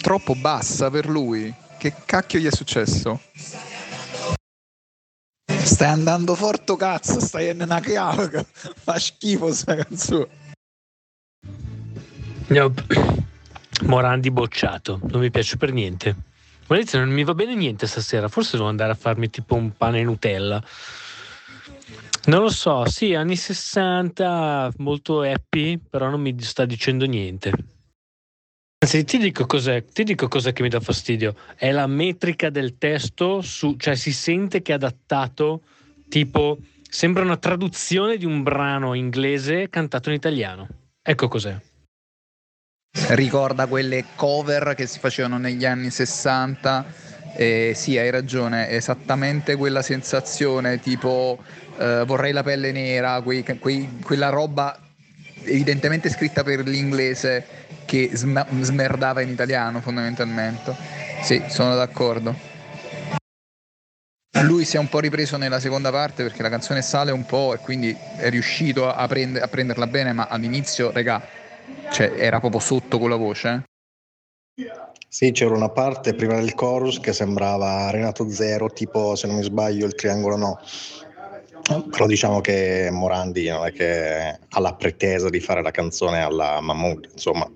troppo 0.00 0.34
bassa 0.34 0.90
per 0.90 1.08
lui. 1.08 1.54
Che 1.78 1.94
cacchio 2.04 2.38
gli 2.38 2.46
è 2.46 2.50
successo? 2.50 3.20
Stai 5.46 5.88
andando 5.88 6.34
forte 6.34 6.76
cazzo, 6.76 7.20
stai 7.20 7.50
in 7.50 7.62
una 7.62 7.80
chiave, 7.80 8.44
fa 8.52 8.98
schifo 8.98 9.52
sta 9.52 9.76
canzone. 9.76 10.28
Nope. 12.48 13.23
Morandi 13.82 14.30
bocciato, 14.30 15.00
non 15.08 15.20
mi 15.20 15.30
piace 15.30 15.56
per 15.56 15.72
niente. 15.72 16.14
Maurizio, 16.66 16.98
non 16.98 17.10
mi 17.10 17.24
va 17.24 17.34
bene 17.34 17.54
niente 17.54 17.86
stasera, 17.86 18.28
forse 18.28 18.56
devo 18.56 18.68
andare 18.68 18.92
a 18.92 18.94
farmi 18.94 19.28
tipo 19.28 19.54
un 19.54 19.76
pane 19.76 20.02
Nutella. 20.02 20.62
Non 22.26 22.40
lo 22.40 22.48
so, 22.48 22.86
sì, 22.86 23.14
anni 23.14 23.36
60, 23.36 24.72
molto 24.78 25.20
happy, 25.20 25.78
però 25.78 26.08
non 26.08 26.22
mi 26.22 26.34
sta 26.40 26.64
dicendo 26.64 27.04
niente. 27.04 27.52
Anzi, 28.78 29.04
ti 29.04 29.18
dico 29.18 29.44
cos'è, 29.44 29.84
ti 29.84 30.04
dico 30.04 30.28
cos'è 30.28 30.52
che 30.54 30.62
mi 30.62 30.70
dà 30.70 30.80
fastidio. 30.80 31.34
È 31.54 31.70
la 31.70 31.86
metrica 31.86 32.48
del 32.48 32.78
testo, 32.78 33.42
su, 33.42 33.76
cioè 33.76 33.94
si 33.94 34.12
sente 34.12 34.62
che 34.62 34.72
è 34.72 34.76
adattato, 34.76 35.62
tipo, 36.08 36.58
sembra 36.88 37.24
una 37.24 37.36
traduzione 37.36 38.16
di 38.16 38.24
un 38.24 38.42
brano 38.42 38.94
inglese 38.94 39.68
cantato 39.68 40.08
in 40.08 40.16
italiano. 40.16 40.68
Ecco 41.02 41.28
cos'è. 41.28 41.58
Ricorda 43.08 43.66
quelle 43.66 44.04
cover 44.14 44.74
che 44.76 44.86
si 44.86 44.98
facevano 45.00 45.36
negli 45.38 45.64
anni 45.64 45.90
60. 45.90 46.84
Eh, 47.36 47.72
sì, 47.74 47.98
hai 47.98 48.10
ragione, 48.10 48.70
esattamente 48.70 49.56
quella 49.56 49.82
sensazione 49.82 50.78
tipo 50.78 51.42
eh, 51.78 52.04
vorrei 52.06 52.30
la 52.32 52.44
pelle 52.44 52.70
nera, 52.70 53.20
quei- 53.22 53.42
quei- 53.58 53.98
quella 54.00 54.28
roba 54.28 54.78
evidentemente 55.42 56.08
scritta 56.08 56.44
per 56.44 56.60
l'inglese 56.60 57.44
che 57.84 58.10
sma- 58.14 58.46
smerdava 58.60 59.20
in 59.20 59.30
italiano 59.30 59.80
fondamentalmente. 59.80 60.74
Sì, 61.22 61.42
sono 61.48 61.74
d'accordo. 61.74 62.52
Lui 64.42 64.64
si 64.64 64.76
è 64.76 64.78
un 64.78 64.88
po' 64.88 65.00
ripreso 65.00 65.36
nella 65.36 65.58
seconda 65.60 65.90
parte 65.90 66.22
perché 66.22 66.42
la 66.42 66.48
canzone 66.48 66.82
sale 66.82 67.10
un 67.10 67.26
po' 67.26 67.54
e 67.54 67.58
quindi 67.58 67.96
è 68.16 68.30
riuscito 68.30 68.92
a, 68.92 69.06
prende- 69.08 69.40
a 69.40 69.48
prenderla 69.48 69.86
bene, 69.88 70.12
ma 70.12 70.26
all'inizio, 70.28 70.90
regà, 70.92 71.20
cioè, 71.94 72.12
era 72.16 72.40
proprio 72.40 72.60
sotto 72.60 72.98
con 72.98 73.08
la 73.08 73.16
voce. 73.16 73.48
eh. 74.56 74.72
Sì, 75.08 75.30
c'era 75.30 75.54
una 75.54 75.70
parte 75.70 76.14
prima 76.14 76.34
del 76.34 76.54
chorus 76.54 76.98
che 76.98 77.12
sembrava 77.12 77.88
Renato 77.90 78.28
Zero, 78.28 78.68
tipo 78.68 79.14
se 79.14 79.28
non 79.28 79.36
mi 79.36 79.44
sbaglio 79.44 79.86
il 79.86 79.94
triangolo 79.94 80.36
no. 80.36 80.60
Però 81.90 82.06
diciamo 82.06 82.40
che 82.40 82.88
Morandi 82.90 83.48
non 83.48 83.64
è 83.64 83.72
che 83.72 84.38
ha 84.48 84.60
la 84.60 84.74
pretesa 84.74 85.30
di 85.30 85.38
fare 85.38 85.62
la 85.62 85.70
canzone 85.70 86.20
alla 86.20 86.60
Mahmood, 86.60 87.10
insomma, 87.12 87.48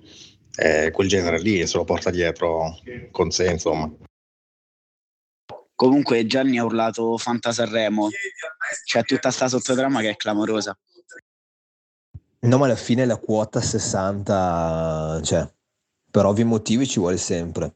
è 0.55 0.91
quel 0.93 1.09
genere 1.09 1.41
lì 1.41 1.67
se 1.67 1.77
lo 1.77 1.85
porta 1.85 2.11
dietro 2.11 2.79
con 3.11 3.33
sé, 3.33 3.51
insomma. 3.51 3.93
Comunque 5.75 6.27
Gianni 6.27 6.59
ha 6.59 6.65
urlato 6.65 7.19
Fanta 7.19 7.53
Sanremo, 7.53 8.09
c'è 8.85 9.03
tutta 9.03 9.31
sta 9.31 9.49
sottotrama 9.49 10.01
che 10.01 10.11
è 10.11 10.17
clamorosa. 10.17 10.77
No, 12.41 12.57
ma 12.57 12.67
alla 12.67 12.77
fine 12.77 13.05
la 13.05 13.17
quota 13.17 13.61
60 13.61 15.19
c'è, 15.23 15.49
per 16.11 16.25
ovvi 16.25 16.45
motivi 16.45 16.87
ci 16.87 17.01
vuole 17.01 17.17
sempre. 17.17 17.75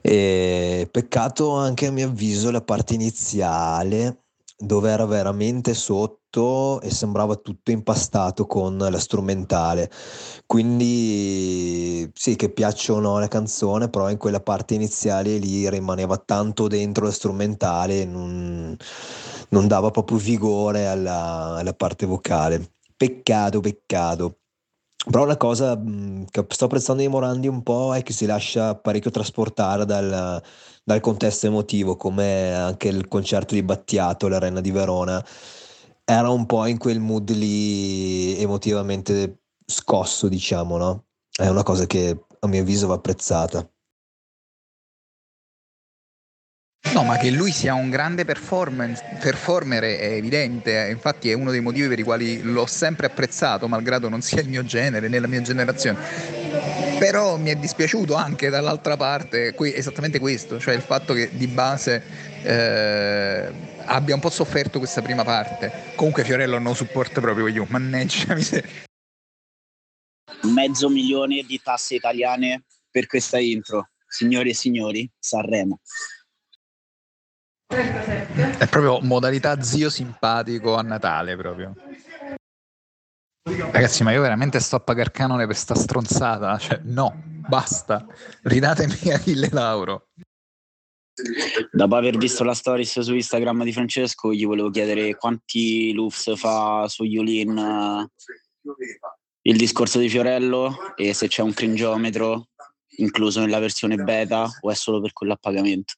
E 0.00 0.88
peccato 0.90 1.50
anche 1.56 1.86
a 1.86 1.90
mio 1.90 2.06
avviso 2.06 2.50
la 2.52 2.62
parte 2.62 2.94
iniziale 2.94 4.24
dove 4.56 4.90
era 4.90 5.04
veramente 5.06 5.74
sotto 5.74 6.80
e 6.80 6.90
sembrava 6.90 7.34
tutto 7.36 7.72
impastato 7.72 8.46
con 8.46 8.78
la 8.78 8.98
strumentale. 9.00 9.90
Quindi 10.46 12.08
sì, 12.14 12.36
che 12.36 12.50
piacciono 12.50 13.18
la 13.18 13.28
canzone, 13.28 13.88
però 13.88 14.08
in 14.10 14.16
quella 14.18 14.40
parte 14.40 14.74
iniziale 14.74 15.38
lì 15.38 15.68
rimaneva 15.68 16.16
tanto 16.18 16.68
dentro 16.68 17.06
lo 17.06 17.10
strumentale, 17.10 18.04
non, 18.04 18.76
non 19.50 19.66
dava 19.66 19.90
proprio 19.90 20.18
vigore 20.18 20.86
alla, 20.86 21.56
alla 21.56 21.74
parte 21.74 22.06
vocale. 22.06 22.74
Peccato, 23.02 23.58
peccato. 23.58 24.38
Però 25.10 25.24
una 25.24 25.36
cosa 25.36 25.76
mh, 25.76 26.26
che 26.30 26.46
sto 26.50 26.66
apprezzando 26.66 27.02
di 27.02 27.08
Morandi 27.08 27.48
un 27.48 27.62
po' 27.64 27.94
è 27.94 28.02
che 28.04 28.12
si 28.12 28.26
lascia 28.26 28.76
parecchio 28.76 29.10
trasportare 29.10 29.84
dal, 29.84 30.40
dal 30.84 31.00
contesto 31.00 31.46
emotivo, 31.48 31.96
come 31.96 32.54
anche 32.54 32.88
il 32.88 33.08
concerto 33.08 33.54
di 33.54 33.64
Battiato, 33.64 34.28
la 34.28 34.38
Reina 34.38 34.60
di 34.60 34.70
Verona, 34.70 35.24
era 36.04 36.30
un 36.30 36.46
po' 36.46 36.66
in 36.66 36.78
quel 36.78 37.00
mood 37.00 37.30
lì 37.32 38.38
emotivamente 38.40 39.42
scosso, 39.66 40.28
diciamo, 40.28 40.76
no? 40.76 41.06
È 41.32 41.48
una 41.48 41.64
cosa 41.64 41.86
che 41.86 42.26
a 42.40 42.46
mio 42.46 42.60
avviso 42.62 42.86
va 42.86 42.94
apprezzata. 42.94 43.68
No, 46.90 47.04
ma 47.04 47.16
che 47.16 47.30
lui 47.30 47.52
sia 47.52 47.74
un 47.74 47.88
grande 47.88 48.24
performer 48.24 49.82
è 49.82 50.12
evidente, 50.12 50.88
infatti 50.90 51.30
è 51.30 51.32
uno 51.32 51.50
dei 51.50 51.60
motivi 51.60 51.88
per 51.88 51.98
i 51.98 52.02
quali 52.02 52.42
l'ho 52.42 52.66
sempre 52.66 53.06
apprezzato, 53.06 53.68
malgrado 53.68 54.08
non 54.08 54.20
sia 54.20 54.40
il 54.42 54.48
mio 54.48 54.64
genere, 54.64 55.08
nella 55.08 55.26
mia 55.26 55.40
generazione. 55.40 55.98
Però 56.98 57.36
mi 57.38 57.50
è 57.50 57.54
dispiaciuto 57.54 58.14
anche 58.14 58.50
dall'altra 58.50 58.96
parte 58.96 59.54
esattamente 59.74 60.18
questo, 60.18 60.58
cioè 60.58 60.74
il 60.74 60.82
fatto 60.82 61.14
che 61.14 61.30
di 61.32 61.46
base 61.46 62.02
eh, 62.42 63.52
abbia 63.84 64.14
un 64.14 64.20
po' 64.20 64.30
sofferto 64.30 64.78
questa 64.78 65.00
prima 65.00 65.24
parte. 65.24 65.94
Comunque 65.94 66.24
Fiorello 66.24 66.58
non 66.58 66.74
supporta 66.74 67.20
proprio 67.20 67.46
io, 67.46 67.64
mannaggia 67.70 68.34
miseria. 68.34 68.70
Mezzo 70.42 70.88
milione 70.90 71.42
di 71.42 71.60
tasse 71.62 71.94
italiane 71.94 72.64
per 72.90 73.06
questa 73.06 73.38
intro. 73.38 73.88
Signori 74.06 74.50
e 74.50 74.54
signori, 74.54 75.10
Sanremo. 75.18 75.80
È 77.72 78.68
proprio 78.68 79.00
modalità 79.00 79.62
zio 79.62 79.88
simpatico 79.88 80.74
a 80.74 80.82
Natale 80.82 81.36
proprio. 81.36 81.74
Ragazzi, 83.44 84.02
ma 84.02 84.12
io 84.12 84.20
veramente 84.20 84.60
sto 84.60 84.76
a 84.76 84.80
pagare 84.80 85.10
canone 85.10 85.46
per 85.46 85.56
sta 85.56 85.74
stronzata? 85.74 86.56
Cioè, 86.58 86.80
no, 86.84 87.22
basta. 87.48 88.06
Ridatemi 88.42 88.94
Achille 89.12 89.48
Lauro. 89.50 90.08
Dopo 91.70 91.96
aver 91.96 92.16
visto 92.16 92.44
la 92.44 92.54
stories 92.54 93.00
su 93.00 93.14
Instagram 93.14 93.64
di 93.64 93.72
Francesco, 93.72 94.32
gli 94.32 94.46
volevo 94.46 94.70
chiedere 94.70 95.14
quanti 95.16 95.92
loops 95.92 96.36
fa 96.36 96.86
su 96.88 97.04
Yulin 97.04 97.56
eh, 97.56 98.08
il 99.42 99.56
discorso 99.56 99.98
di 99.98 100.08
Fiorello 100.08 100.94
e 100.96 101.12
se 101.14 101.28
c'è 101.28 101.42
un 101.42 101.52
cringiometro 101.52 102.48
incluso 102.96 103.40
nella 103.40 103.58
versione 103.58 103.96
beta 103.96 104.48
o 104.60 104.70
è 104.70 104.74
solo 104.74 105.00
per 105.00 105.12
quello 105.12 105.32
a 105.32 105.36
pagamento. 105.36 105.94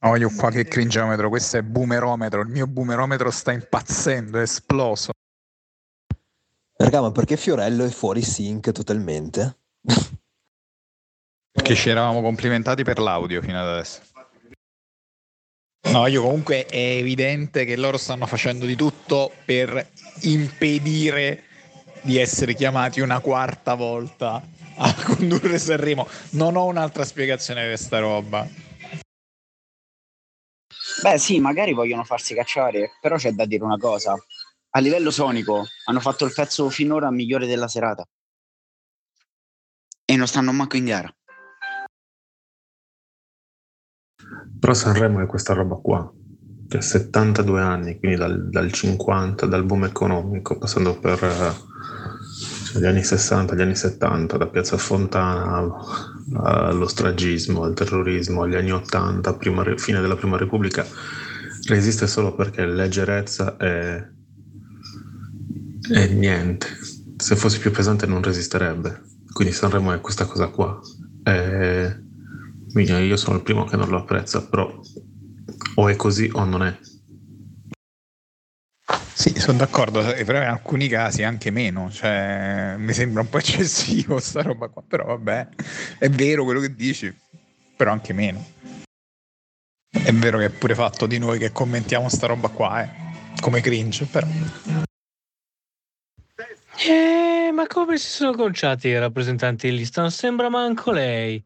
Oh, 0.00 0.16
io 0.16 0.30
qua 0.30 0.50
che 0.50 0.64
cringeometro, 0.64 1.28
questo 1.28 1.56
è 1.56 1.62
boomerometro, 1.62 2.42
il 2.42 2.48
mio 2.48 2.68
boomerometro 2.68 3.30
sta 3.32 3.50
impazzendo, 3.50 4.38
è 4.38 4.42
esploso. 4.42 5.10
Raga, 6.76 7.00
ma 7.00 7.10
perché 7.10 7.36
Fiorello 7.36 7.84
è 7.84 7.90
fuori 7.90 8.22
sync 8.22 8.70
totalmente? 8.70 9.58
Perché 11.50 11.74
ci 11.74 11.90
eravamo 11.90 12.22
complimentati 12.22 12.84
per 12.84 13.00
l'audio 13.00 13.42
fino 13.42 13.58
ad 13.58 13.66
adesso. 13.66 14.00
No, 15.90 16.06
io 16.06 16.22
comunque 16.22 16.66
è 16.66 16.76
evidente 16.76 17.64
che 17.64 17.76
loro 17.76 17.96
stanno 17.96 18.26
facendo 18.26 18.64
di 18.64 18.76
tutto 18.76 19.32
per 19.44 19.90
impedire 20.20 21.42
di 22.02 22.18
essere 22.18 22.54
chiamati 22.54 23.00
una 23.00 23.18
quarta 23.18 23.74
volta 23.74 24.40
a 24.76 24.94
condurre 25.02 25.58
Sanremo. 25.58 26.06
Non 26.30 26.54
ho 26.54 26.66
un'altra 26.66 27.04
spiegazione 27.04 27.62
per 27.62 27.70
questa 27.70 27.98
roba. 27.98 28.46
Beh, 31.00 31.16
sì, 31.18 31.38
magari 31.38 31.74
vogliono 31.74 32.02
farsi 32.02 32.34
cacciare, 32.34 32.90
però 33.00 33.16
c'è 33.16 33.30
da 33.32 33.46
dire 33.46 33.62
una 33.62 33.78
cosa. 33.78 34.16
A 34.70 34.80
livello 34.80 35.10
sonico 35.10 35.64
hanno 35.84 36.00
fatto 36.00 36.24
il 36.24 36.32
pezzo 36.34 36.68
finora 36.70 37.10
migliore 37.10 37.46
della 37.46 37.68
serata. 37.68 38.06
E 40.04 40.16
non 40.16 40.26
stanno 40.26 40.52
manco 40.52 40.76
in 40.76 40.84
gara. 40.84 41.12
Però 44.58 44.74
Sanremo 44.74 45.20
è 45.22 45.26
questa 45.26 45.54
roba 45.54 45.76
qua, 45.76 46.12
che 46.68 46.78
ha 46.78 46.80
72 46.80 47.60
anni, 47.60 47.98
quindi 47.98 48.16
dal, 48.16 48.48
dal 48.50 48.72
50, 48.72 49.46
dal 49.46 49.64
boom 49.64 49.84
economico, 49.84 50.58
passando 50.58 50.98
per 50.98 51.20
eh, 52.74 52.80
gli 52.80 52.86
anni 52.86 53.02
60, 53.02 53.54
gli 53.54 53.60
anni 53.60 53.74
70, 53.74 54.36
da 54.36 54.46
Piazza 54.46 54.76
Fontana 54.76 55.74
allo 56.34 56.86
stragismo, 56.86 57.62
al 57.62 57.74
terrorismo, 57.74 58.42
agli 58.42 58.54
anni 58.54 58.72
80, 58.72 59.34
prima, 59.34 59.64
fine 59.76 60.00
della 60.00 60.16
Prima 60.16 60.36
Repubblica, 60.36 60.86
resiste 61.68 62.06
solo 62.06 62.34
perché 62.34 62.66
leggerezza 62.66 63.56
e, 63.56 64.08
e 65.92 66.06
niente. 66.08 66.66
Se 67.16 67.36
fosse 67.36 67.58
più 67.58 67.70
pesante 67.70 68.06
non 68.06 68.22
resisterebbe. 68.22 69.02
Quindi 69.32 69.52
Sanremo 69.52 69.92
è 69.92 70.00
questa 70.00 70.24
cosa 70.24 70.48
qua. 70.48 70.78
E 71.24 72.06
io 72.74 73.16
sono 73.16 73.36
il 73.36 73.42
primo 73.42 73.64
che 73.64 73.76
non 73.76 73.88
lo 73.88 73.98
apprezza, 73.98 74.46
però 74.46 74.80
o 75.74 75.88
è 75.88 75.96
così 75.96 76.30
o 76.32 76.44
non 76.44 76.62
è. 76.62 76.78
Sì, 79.18 79.34
sono 79.40 79.58
d'accordo, 79.58 80.00
però 80.24 80.40
in 80.40 80.46
alcuni 80.46 80.86
casi 80.86 81.24
anche 81.24 81.50
meno, 81.50 81.90
cioè 81.90 82.76
mi 82.78 82.92
sembra 82.92 83.22
un 83.22 83.28
po' 83.28 83.38
eccessivo 83.42 84.20
sta 84.20 84.42
roba 84.42 84.68
qua, 84.68 84.80
però 84.86 85.06
vabbè, 85.06 85.48
è 85.98 86.08
vero 86.08 86.44
quello 86.44 86.60
che 86.60 86.72
dici, 86.72 87.12
però 87.76 87.90
anche 87.90 88.12
meno. 88.12 88.46
È 89.90 90.12
vero 90.12 90.38
che 90.38 90.44
è 90.44 90.50
pure 90.50 90.76
fatto 90.76 91.06
di 91.06 91.18
noi 91.18 91.40
che 91.40 91.50
commentiamo 91.50 92.08
sta 92.08 92.28
roba 92.28 92.46
qua, 92.46 92.84
eh, 92.84 92.90
come 93.40 93.60
cringe, 93.60 94.04
però. 94.04 94.28
Eh, 96.86 97.50
ma 97.52 97.66
come 97.66 97.98
si 97.98 98.06
sono 98.06 98.34
conciati 98.34 98.86
i 98.86 98.98
rappresentanti 99.00 99.68
di 99.68 99.78
lista? 99.78 100.00
Non 100.00 100.12
sembra 100.12 100.48
manco 100.48 100.92
lei. 100.92 101.44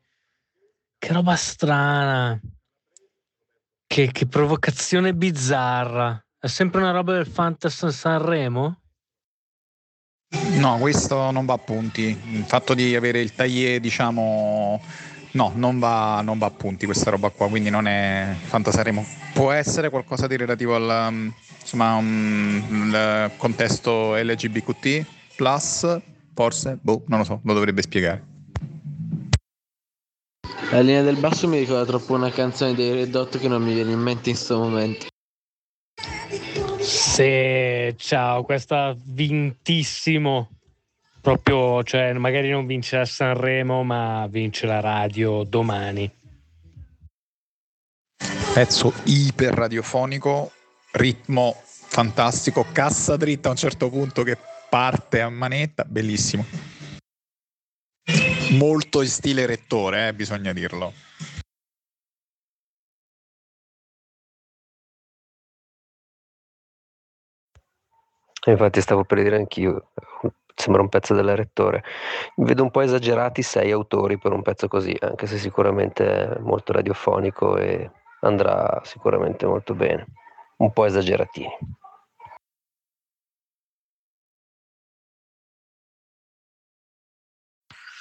Che 0.98 1.12
roba 1.14 1.36
strana. 1.36 2.38
Che, 3.86 4.12
che 4.12 4.26
provocazione 4.26 5.14
bizzarra. 5.14 6.22
È 6.44 6.48
sempre 6.48 6.80
una 6.80 6.90
roba 6.90 7.12
del 7.12 7.26
Fantasy 7.28 7.92
Sanremo? 7.92 8.80
No, 10.58 10.76
questo 10.78 11.30
non 11.30 11.46
va 11.46 11.54
a 11.54 11.58
punti. 11.58 12.18
Il 12.32 12.42
fatto 12.42 12.74
di 12.74 12.96
avere 12.96 13.20
il 13.20 13.32
taglier, 13.32 13.78
diciamo, 13.78 14.82
no, 15.30 15.52
non 15.54 15.78
va, 15.78 16.20
non 16.20 16.38
va 16.38 16.46
a 16.46 16.50
punti 16.50 16.84
questa 16.84 17.10
roba 17.10 17.28
qua, 17.28 17.48
quindi 17.48 17.70
non 17.70 17.86
è 17.86 18.34
Fantasaremo. 18.36 19.06
Può 19.34 19.52
essere 19.52 19.88
qualcosa 19.88 20.26
di 20.26 20.36
relativo 20.36 20.74
al 20.74 21.06
um, 21.10 21.32
insomma, 21.60 21.94
um, 21.94 22.88
il 22.88 23.30
contesto 23.36 24.16
LGBTQ, 24.16 25.06
forse, 26.34 26.76
boh, 26.82 27.04
non 27.06 27.20
lo 27.20 27.24
so, 27.24 27.40
lo 27.44 27.54
dovrebbe 27.54 27.82
spiegare. 27.82 28.26
La 30.72 30.80
linea 30.80 31.02
del 31.02 31.18
basso 31.18 31.46
mi 31.46 31.60
ricorda 31.60 31.84
troppo 31.84 32.14
una 32.14 32.30
canzone 32.30 32.74
dei 32.74 32.94
Red 32.94 33.14
Hot 33.14 33.38
che 33.38 33.46
non 33.46 33.62
mi 33.62 33.74
viene 33.74 33.92
in 33.92 34.00
mente 34.00 34.30
in 34.30 34.34
questo 34.34 34.58
momento. 34.58 35.10
Sì, 37.22 37.94
ciao, 37.98 38.42
questa 38.42 38.96
vintissimo. 39.00 40.48
Proprio, 41.20 41.84
cioè, 41.84 42.12
magari 42.14 42.50
non 42.50 42.66
vince 42.66 42.96
a 42.96 43.04
Sanremo, 43.04 43.84
ma 43.84 44.26
vince 44.28 44.66
la 44.66 44.80
radio 44.80 45.44
domani. 45.44 46.10
Pezzo 48.52 48.92
iper 49.04 49.54
radiofonico, 49.54 50.50
ritmo 50.94 51.54
fantastico, 51.62 52.66
cassa 52.72 53.16
dritta 53.16 53.46
a 53.46 53.52
un 53.52 53.56
certo 53.56 53.88
punto 53.88 54.24
che 54.24 54.36
parte 54.68 55.20
a 55.20 55.28
manetta, 55.28 55.84
bellissimo. 55.84 56.44
Molto 58.50 59.00
in 59.00 59.08
stile 59.08 59.46
rettore, 59.46 60.08
eh, 60.08 60.12
bisogna 60.12 60.52
dirlo. 60.52 60.92
Infatti 68.46 68.80
stavo 68.80 69.04
per 69.04 69.22
dire 69.22 69.36
anch'io, 69.36 69.90
sembra 70.54 70.82
un 70.82 70.88
pezzo 70.88 71.14
della 71.14 71.34
rettore. 71.34 71.84
Vedo 72.36 72.62
un 72.64 72.70
po' 72.70 72.80
esagerati 72.80 73.42
sei 73.42 73.70
autori 73.70 74.18
per 74.18 74.32
un 74.32 74.42
pezzo 74.42 74.66
così, 74.68 74.96
anche 75.00 75.26
se 75.26 75.38
sicuramente 75.38 76.34
è 76.34 76.38
molto 76.40 76.72
radiofonico 76.72 77.56
e 77.56 77.90
andrà 78.20 78.80
sicuramente 78.84 79.46
molto 79.46 79.74
bene. 79.74 80.06
Un 80.56 80.72
po' 80.72 80.84
esageratini. 80.84 81.50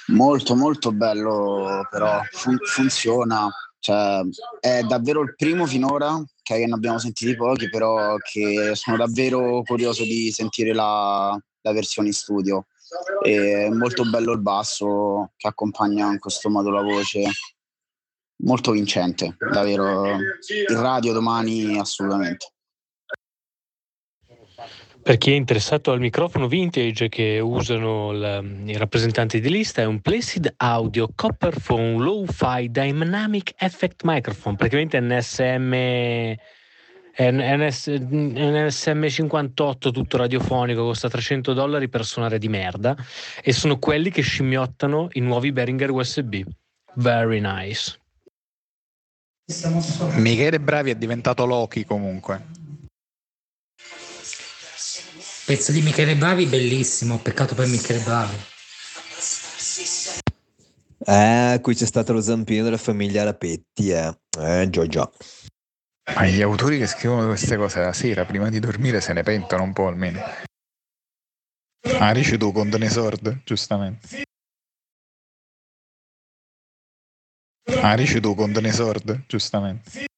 Molto 0.08 0.56
molto 0.56 0.92
bello 0.92 1.86
però, 1.88 2.20
fun- 2.32 2.58
funziona, 2.58 3.48
cioè, 3.82 4.20
è 4.60 4.82
davvero 4.82 5.22
il 5.22 5.34
primo 5.34 5.66
finora, 5.66 6.22
che 6.40 6.64
ne 6.64 6.72
abbiamo 6.72 6.98
sentiti 6.98 7.34
pochi, 7.34 7.68
però 7.68 8.16
che 8.18 8.76
sono 8.76 8.96
davvero 8.96 9.62
curioso 9.64 10.04
di 10.04 10.30
sentire 10.30 10.72
la, 10.72 11.36
la 11.62 11.72
versione 11.72 12.08
in 12.08 12.14
studio. 12.14 12.66
è 13.22 13.68
molto 13.70 14.08
bello 14.08 14.32
il 14.32 14.40
basso 14.40 15.32
che 15.36 15.48
accompagna 15.48 16.12
in 16.12 16.20
questo 16.20 16.48
modo 16.48 16.70
la 16.70 16.82
voce. 16.82 17.24
Molto 18.44 18.70
vincente 18.70 19.36
davvero. 19.52 20.16
Il 20.16 20.76
radio 20.76 21.12
domani 21.12 21.76
assolutamente 21.76 22.52
Per 25.02 25.18
chi 25.18 25.32
è 25.32 25.34
interessato 25.34 25.90
al 25.90 25.98
microfono 25.98 26.46
vintage 26.46 27.08
che 27.08 27.40
usano 27.40 28.12
la- 28.12 28.40
i 28.40 28.76
rappresentanti 28.76 29.40
di 29.40 29.50
lista, 29.50 29.82
è 29.82 29.84
un 29.84 30.00
Placid 30.00 30.54
Audio 30.58 31.08
Copperphone 31.12 31.98
Low-Fi 31.98 32.70
Dynamic 32.70 33.54
Effect 33.58 34.02
Microphone, 34.04 34.54
praticamente 34.54 35.00
NSM, 35.00 36.36
NS, 37.18 37.88
NSM58 37.88 39.90
tutto 39.90 40.16
radiofonico, 40.16 40.84
costa 40.84 41.08
300 41.08 41.52
dollari 41.52 41.88
per 41.88 42.04
suonare 42.04 42.38
di 42.38 42.48
merda 42.48 42.94
e 43.42 43.52
sono 43.52 43.80
quelli 43.80 44.10
che 44.10 44.22
scimmiottano 44.22 45.08
i 45.14 45.20
nuovi 45.20 45.50
Behringer 45.50 45.90
USB. 45.90 46.42
Very 46.94 47.40
nice. 47.40 47.98
Michele 50.14 50.60
Bravi 50.60 50.92
è 50.92 50.94
diventato 50.94 51.44
Loki 51.44 51.84
comunque. 51.84 52.60
Pezzo 55.52 55.70
di 55.70 55.82
Michele 55.82 56.16
Bravi 56.16 56.46
bellissimo, 56.46 57.18
peccato 57.18 57.54
per 57.54 57.66
Michele 57.66 57.98
Bravi. 57.98 58.34
Eh, 61.04 61.58
qui 61.60 61.74
c'è 61.74 61.84
stato 61.84 62.14
lo 62.14 62.22
zampino 62.22 62.64
della 62.64 62.78
famiglia 62.78 63.22
Rapetti, 63.22 63.90
eh. 63.90 64.18
Eh, 64.38 64.70
già 64.70 64.86
già. 64.86 65.12
Ma 66.14 66.26
gli 66.26 66.40
autori 66.40 66.78
che 66.78 66.86
scrivono 66.86 67.26
queste 67.26 67.58
cose 67.58 67.80
la 67.80 67.92
sera 67.92 68.24
prima 68.24 68.48
di 68.48 68.60
dormire 68.60 69.02
se 69.02 69.12
ne 69.12 69.22
pentono 69.22 69.64
un 69.64 69.74
po' 69.74 69.88
almeno. 69.88 70.22
Ah, 71.98 72.14
dici 72.14 72.38
tu 72.38 72.50
con 72.50 72.70
The 72.70 72.88
Sword, 72.88 73.42
giustamente. 73.44 74.22
Ah, 77.82 77.94
dici 77.94 78.20
tu 78.20 78.34
con 78.34 78.54
The 78.54 78.72
Sword, 78.72 79.24
giustamente. 79.26 80.11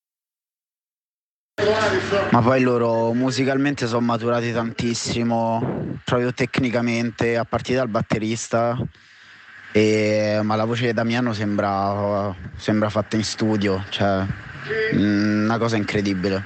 Ma 2.30 2.42
poi 2.42 2.60
loro 2.60 3.12
musicalmente 3.14 3.86
sono 3.86 4.00
maturati 4.04 4.52
tantissimo, 4.52 5.96
proprio 6.04 6.32
tecnicamente, 6.32 7.36
a 7.36 7.44
partire 7.44 7.78
dal 7.78 7.88
batterista. 7.88 8.76
E- 9.72 10.40
ma 10.42 10.56
la 10.56 10.64
voce 10.64 10.86
di 10.86 10.92
Damiano 10.92 11.32
sembra, 11.32 12.34
sembra 12.56 12.90
fatta 12.90 13.16
in 13.16 13.24
studio, 13.24 13.84
cioè 13.88 14.24
mm, 14.94 15.44
una 15.44 15.58
cosa 15.58 15.76
incredibile. 15.76 16.42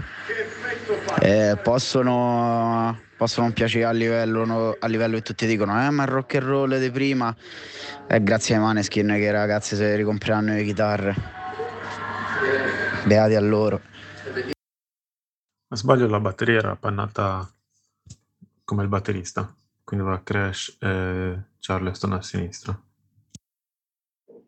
Eh, 1.20 1.58
possono, 1.62 2.98
possono 3.16 3.46
non 3.46 3.54
piacere 3.54 3.84
a 3.84 3.90
livello, 3.90 4.44
no- 4.44 4.76
a 4.78 4.86
livello 4.86 5.16
che 5.16 5.22
tutti 5.22 5.46
dicono, 5.46 5.84
eh, 5.84 5.90
ma 5.90 6.04
il 6.04 6.08
rock 6.08 6.36
and 6.36 6.44
roll 6.44 6.78
di 6.78 6.90
prima 6.90 7.34
è 8.06 8.20
grazie 8.22 8.54
ai 8.54 8.60
Maneskin 8.60 9.08
che 9.08 9.24
i 9.24 9.30
ragazzi 9.30 9.74
si 9.76 9.94
ricompreranno 9.94 10.54
le 10.54 10.62
chitarre. 10.62 11.14
Beati 13.04 13.34
a 13.34 13.40
loro. 13.40 13.82
Ma 15.70 15.76
sbaglio 15.76 16.06
la 16.08 16.18
batteria 16.18 16.58
era 16.58 16.70
appannata 16.70 17.46
come 18.64 18.82
il 18.82 18.88
batterista, 18.88 19.54
quindi 19.84 20.06
va 20.06 20.22
Crash 20.22 20.78
e 20.80 21.38
Charleston 21.60 22.12
a 22.14 22.22
sinistra. 22.22 22.80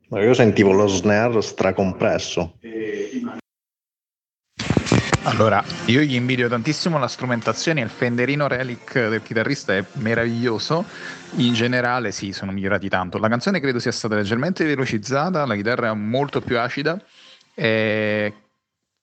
Ma 0.08 0.22
io 0.22 0.32
sentivo 0.32 0.72
lo 0.72 0.86
snare 0.86 1.42
stracompresso. 1.42 2.58
Allora, 5.24 5.62
io 5.86 6.00
gli 6.00 6.14
invidio 6.14 6.48
tantissimo 6.48 6.98
la 6.98 7.06
strumentazione, 7.06 7.82
il 7.82 7.90
Fenderino 7.90 8.48
Relic 8.48 8.94
del 8.94 9.22
chitarrista 9.22 9.76
è 9.76 9.84
meraviglioso, 9.96 10.86
in 11.36 11.52
generale 11.52 12.12
sì, 12.12 12.32
sono 12.32 12.50
migliorati 12.50 12.88
tanto. 12.88 13.18
La 13.18 13.28
canzone 13.28 13.60
credo 13.60 13.78
sia 13.78 13.92
stata 13.92 14.14
leggermente 14.14 14.64
velocizzata, 14.64 15.44
la 15.44 15.54
chitarra 15.54 15.90
è 15.90 15.94
molto 15.94 16.40
più 16.40 16.58
acida 16.58 16.98
e 17.52 18.32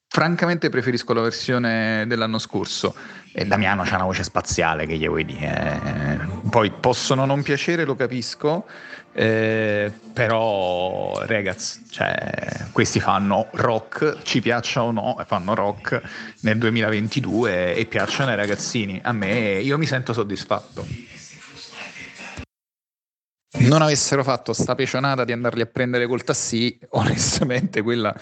francamente 0.08 0.70
preferisco 0.70 1.12
la 1.12 1.20
versione 1.20 2.04
dell'anno 2.06 2.38
scorso. 2.38 2.94
E 3.32 3.44
Damiano 3.44 3.84
c'ha 3.84 3.96
una 3.96 4.04
voce 4.04 4.24
spaziale, 4.24 4.86
che 4.86 4.96
gli 4.96 5.06
vuoi 5.06 5.24
dire. 5.24 6.26
Poi 6.50 6.70
possono 6.70 7.24
non 7.24 7.42
piacere, 7.42 7.84
lo 7.84 7.94
capisco, 7.94 8.66
eh, 9.12 9.92
però 10.12 11.22
ragazzi, 11.24 11.84
cioè, 11.90 12.66
questi 12.72 12.98
fanno 13.00 13.48
rock, 13.52 14.22
ci 14.22 14.40
piaccia 14.40 14.82
o 14.82 14.90
no, 14.90 15.22
fanno 15.26 15.54
rock 15.54 16.00
nel 16.40 16.58
2022 16.58 17.74
e 17.74 17.84
piacciono 17.84 18.30
ai 18.30 18.36
ragazzini. 18.36 18.98
A 19.04 19.12
me, 19.12 19.60
io 19.60 19.78
mi 19.78 19.86
sento 19.86 20.12
soddisfatto. 20.12 20.86
Non 23.50 23.80
avessero 23.80 24.22
fatto 24.22 24.52
sta 24.52 24.74
pecionata 24.74 25.24
di 25.24 25.32
andarli 25.32 25.62
a 25.62 25.66
prendere 25.66 26.06
col 26.06 26.22
tassì, 26.22 26.78
onestamente 26.90 27.82
quella 27.82 28.14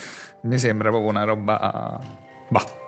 mi 0.42 0.58
sembra 0.58 0.90
proprio 0.90 1.10
una 1.10 1.24
roba... 1.24 2.00
Bah. 2.48 2.84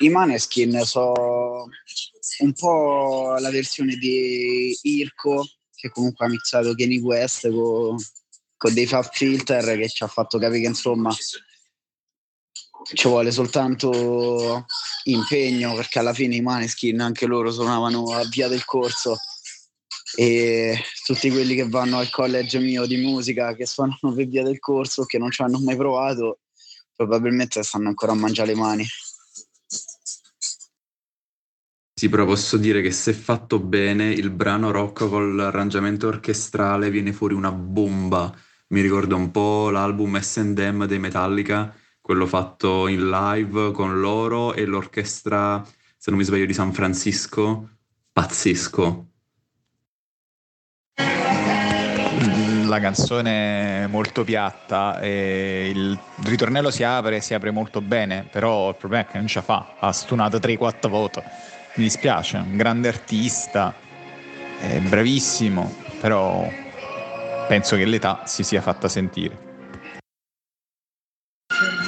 I 0.00 0.10
Maneskin 0.10 0.82
sono 0.82 1.68
un 2.40 2.52
po' 2.52 3.36
la 3.38 3.50
versione 3.50 3.94
di 3.94 4.76
Irko, 4.82 5.46
che 5.74 5.88
comunque 5.88 6.26
ha 6.26 6.28
mixato 6.28 6.74
Kanye 6.74 6.98
West 6.98 7.48
con, 7.50 7.96
con 8.58 8.74
dei 8.74 8.86
Fab 8.86 9.08
Filter, 9.10 9.78
che 9.78 9.88
ci 9.88 10.02
ha 10.02 10.06
fatto 10.06 10.38
capire 10.38 10.60
che 10.60 10.66
insomma 10.66 11.14
ci 12.92 13.08
vuole 13.08 13.30
soltanto 13.30 14.66
impegno, 15.04 15.74
perché 15.74 15.98
alla 15.98 16.12
fine 16.12 16.34
i 16.34 16.42
Maneskin 16.42 17.00
anche 17.00 17.24
loro 17.24 17.50
suonavano 17.50 18.12
a 18.12 18.24
via 18.24 18.48
del 18.48 18.64
corso 18.66 19.16
e 20.16 20.78
tutti 21.04 21.30
quelli 21.30 21.54
che 21.54 21.68
vanno 21.68 21.98
al 21.98 22.10
college 22.10 22.58
mio 22.58 22.86
di 22.86 22.96
musica 22.96 23.54
che 23.54 23.66
suonano 23.66 24.14
per 24.14 24.26
via 24.26 24.42
del 24.42 24.58
corso 24.58 25.04
che 25.04 25.18
non 25.18 25.30
ci 25.30 25.42
hanno 25.42 25.60
mai 25.60 25.76
provato 25.76 26.38
probabilmente 26.94 27.62
stanno 27.62 27.88
ancora 27.88 28.12
a 28.12 28.16
mangiare 28.16 28.54
le 28.54 28.58
mani 28.58 28.86
Sì, 31.98 32.10
però 32.10 32.26
posso 32.26 32.58
dire 32.58 32.82
che 32.82 32.90
se 32.90 33.14
fatto 33.14 33.58
bene, 33.58 34.10
il 34.10 34.28
brano 34.28 34.70
rock 34.70 35.08
con 35.08 35.34
l'arrangiamento 35.34 36.08
orchestrale 36.08 36.90
viene 36.90 37.14
fuori 37.14 37.32
una 37.32 37.50
bomba. 37.50 38.34
Mi 38.68 38.82
ricorda 38.82 39.14
un 39.14 39.30
po' 39.30 39.70
l'album 39.70 40.20
S&M 40.20 40.84
dei 40.84 40.98
Metallica, 40.98 41.74
quello 42.02 42.26
fatto 42.26 42.86
in 42.88 43.08
live 43.08 43.70
con 43.70 43.98
loro 43.98 44.52
e 44.52 44.66
l'orchestra, 44.66 45.64
se 45.96 46.10
non 46.10 46.18
mi 46.18 46.26
sbaglio, 46.26 46.44
di 46.44 46.52
San 46.52 46.74
Francisco. 46.74 47.78
Pazzesco. 48.12 49.15
La 52.66 52.80
canzone 52.80 53.86
molto 53.86 54.24
piatta 54.24 54.98
e 55.00 55.70
il 55.72 55.98
ritornello 56.24 56.70
si 56.70 56.82
apre, 56.82 57.20
si 57.20 57.32
apre 57.32 57.50
molto 57.52 57.80
bene, 57.80 58.26
però 58.30 58.70
il 58.70 58.74
problema 58.74 59.04
è 59.04 59.10
che 59.10 59.18
non 59.18 59.28
ce 59.28 59.38
la 59.38 59.44
fa, 59.44 59.76
ha 59.78 59.92
stunato 59.92 60.38
3-4 60.38 60.88
voto. 60.88 61.22
Mi 61.76 61.84
dispiace, 61.84 62.38
un 62.38 62.56
grande 62.56 62.88
artista, 62.88 63.74
bravissimo, 64.88 65.74
però 66.00 66.48
penso 67.46 67.76
che 67.76 67.84
l'età 67.84 68.22
si 68.26 68.42
sia 68.42 68.60
fatta 68.60 68.88
sentire. 68.88 69.44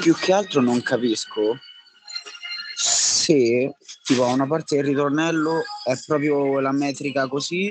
più 0.09 0.17
che 0.17 0.33
altro 0.33 0.63
non 0.63 0.81
capisco 0.81 1.59
se 2.75 3.75
tipo 4.05 4.25
una 4.25 4.47
parte 4.47 4.77
del 4.77 4.87
ritornello 4.87 5.61
è 5.85 5.93
proprio 6.07 6.61
la 6.61 6.73
metrica 6.73 7.29
così 7.29 7.71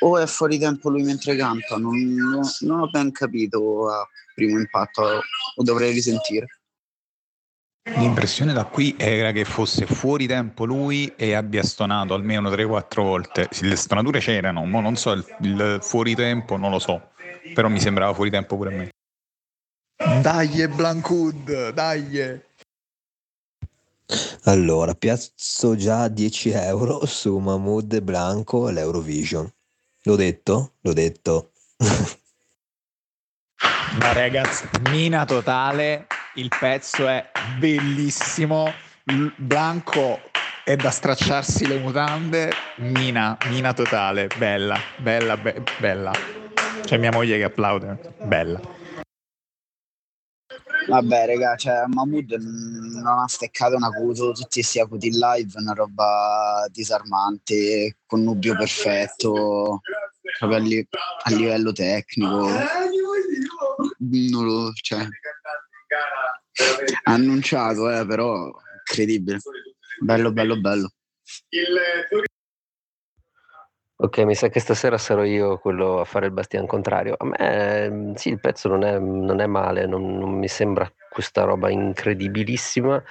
o 0.00 0.18
è 0.18 0.26
fuori 0.26 0.58
tempo 0.58 0.88
lui 0.90 1.02
mentre 1.02 1.36
canta 1.36 1.76
non, 1.76 1.96
non- 2.14 2.80
ho 2.80 2.88
ben 2.88 3.12
capito 3.12 3.88
a 3.88 4.06
primo 4.34 4.58
impatto 4.58 5.02
o 5.02 5.62
dovrei 5.62 5.92
risentire 5.92 6.46
L'impressione 7.94 8.52
da 8.52 8.64
qui 8.64 8.96
era 8.98 9.30
che 9.30 9.44
fosse 9.44 9.86
fuori 9.86 10.26
tempo 10.26 10.64
lui 10.64 11.12
e 11.16 11.34
abbia 11.34 11.62
stonato 11.62 12.14
almeno 12.14 12.50
3-4 12.50 13.02
volte. 13.02 13.48
Le 13.60 13.76
stonature 13.76 14.18
c'erano, 14.18 14.64
ma 14.64 14.80
non 14.80 14.96
so, 14.96 15.12
il, 15.12 15.24
il 15.42 15.78
fuori 15.80 16.16
tempo 16.16 16.56
non 16.56 16.72
lo 16.72 16.80
so, 16.80 17.10
però 17.54 17.68
mi 17.68 17.78
sembrava 17.78 18.12
fuori 18.12 18.28
tempo 18.30 18.56
pure 18.56 18.70
a 18.70 18.76
me. 18.76 18.88
Dai, 20.20 20.68
Blancwood, 20.68 21.70
dai! 21.70 22.42
Allora, 24.44 24.94
piazzo 24.94 25.76
già 25.76 26.08
10 26.08 26.50
euro 26.50 27.06
su 27.06 27.38
Mahmood 27.38 27.92
e 27.94 28.02
Blanco 28.02 28.66
all'Eurovision. 28.66 29.48
L'ho 30.06 30.14
detto? 30.14 30.74
L'ho 30.82 30.92
detto. 30.92 31.50
Ma 33.98 34.12
ragazzi, 34.12 34.68
mina 34.90 35.24
totale, 35.24 36.06
il 36.34 36.48
pezzo 36.60 37.08
è 37.08 37.28
bellissimo, 37.58 38.72
il 39.06 39.32
Blanco 39.36 40.20
è 40.62 40.76
da 40.76 40.90
stracciarsi 40.90 41.66
le 41.66 41.78
mutande, 41.78 42.52
mina, 42.76 43.36
mina 43.48 43.72
totale, 43.72 44.28
bella, 44.36 44.78
bella, 44.98 45.36
be- 45.36 45.60
bella. 45.80 46.12
C'è 46.84 46.98
mia 46.98 47.10
moglie 47.10 47.38
che 47.38 47.44
applaude, 47.44 47.98
bella. 48.22 48.60
Vabbè, 50.88 51.26
raga, 51.26 51.56
cioè, 51.56 51.84
Mahmood 51.86 52.32
non 52.32 53.06
ha 53.06 53.26
steccato 53.26 53.76
un 53.76 53.82
acuto, 53.82 54.32
tutti 54.32 54.60
questi 54.60 54.78
acuti 54.78 55.08
in 55.08 55.18
live, 55.18 55.52
una 55.56 55.72
roba 55.72 56.66
disarmante, 56.70 57.98
connubio 58.06 58.56
perfetto, 58.56 59.80
proprio 60.38 60.58
a, 60.58 60.62
li- 60.62 60.88
a 61.24 61.30
livello 61.30 61.72
tecnico. 61.72 62.48
Non 63.98 64.44
lo, 64.44 64.72
cioè, 64.74 65.06
annunciato, 67.04 67.90
eh, 67.90 68.06
però 68.06 68.50
incredibile. 68.78 69.40
Bello, 70.00 70.32
bello, 70.32 70.60
bello. 70.60 70.90
Ok, 73.98 74.18
mi 74.18 74.34
sa 74.34 74.48
che 74.48 74.60
stasera 74.60 74.98
sarò 74.98 75.24
io 75.24 75.56
quello 75.58 76.00
a 76.00 76.04
fare 76.04 76.26
il 76.26 76.32
bastian 76.32 76.66
contrario. 76.66 77.14
A 77.18 77.24
me, 77.24 77.36
ehm, 77.38 78.14
sì, 78.14 78.28
il 78.28 78.40
pezzo 78.40 78.68
non 78.68 78.84
è, 78.84 78.98
non 78.98 79.40
è 79.40 79.46
male, 79.46 79.86
non, 79.86 80.18
non 80.18 80.30
mi 80.38 80.48
sembra 80.48 80.90
questa 81.16 81.44
roba 81.44 81.70
incredibilissima. 81.70 83.02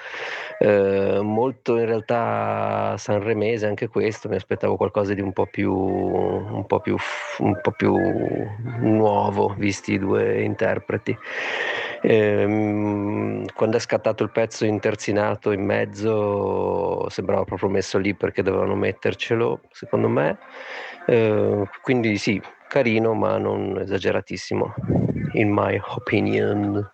Eh, 0.60 1.20
molto 1.24 1.76
in 1.80 1.88
realtà 1.88 2.96
sanremese 2.98 3.66
anche 3.66 3.88
questo, 3.88 4.30
mi 4.30 4.36
aspettavo 4.36 4.76
qualcosa 4.76 5.16
di 5.16 5.22
un 5.22 5.34
po' 5.34 5.48
più, 5.48 5.74
un 5.74 6.66
po' 6.68 6.80
più, 6.82 6.96
un 7.40 7.60
po' 7.62 7.72
più 7.72 7.98
nuovo, 8.78 9.56
visti 9.58 9.94
i 9.94 9.98
due 9.98 10.44
interpreti. 10.44 11.18
Ehm, 12.04 13.48
quando 13.56 13.78
è 13.78 13.80
scattato 13.80 14.22
il 14.22 14.30
pezzo 14.30 14.66
interzinato 14.66 15.52
in 15.52 15.66
mezzo 15.66 17.10
sembrava 17.10 17.44
proprio 17.44 17.70
messo 17.70 17.98
lì 17.98 18.14
perché 18.14 18.44
dovevano 18.44 18.76
mettercelo, 18.76 19.62
secondo 19.72 20.10
me. 20.10 20.38
Eh, 21.08 21.68
quindi 21.82 22.18
sì, 22.18 22.40
carino 22.68 23.16
ma 23.16 23.40
non 23.40 23.80
esageratissimo, 23.80 24.76
in 25.34 25.52
my 25.52 25.82
opinion. 25.96 26.94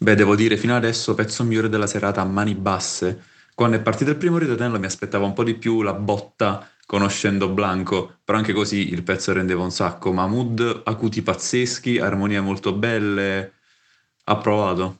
Beh, 0.00 0.14
devo 0.14 0.36
dire, 0.36 0.56
fino 0.56 0.76
adesso 0.76 1.14
pezzo 1.14 1.42
migliore 1.42 1.68
della 1.68 1.88
serata 1.88 2.20
a 2.20 2.24
mani 2.24 2.54
basse. 2.54 3.20
Quando 3.54 3.76
è 3.76 3.80
partito 3.80 4.10
il 4.10 4.16
primo 4.16 4.38
ritornello 4.38 4.78
mi 4.78 4.86
aspettavo 4.86 5.26
un 5.26 5.32
po' 5.32 5.42
di 5.42 5.54
più 5.54 5.82
la 5.82 5.92
botta 5.92 6.68
conoscendo 6.86 7.48
Blanco, 7.48 8.18
però 8.24 8.38
anche 8.38 8.52
così 8.52 8.92
il 8.92 9.02
pezzo 9.02 9.32
rendeva 9.32 9.62
un 9.62 9.72
sacco. 9.72 10.12
Mahmood, 10.12 10.82
acuti 10.84 11.20
pazzeschi, 11.22 11.98
armonie 11.98 12.40
molto 12.40 12.72
belle, 12.72 13.54
approvato. 14.24 14.98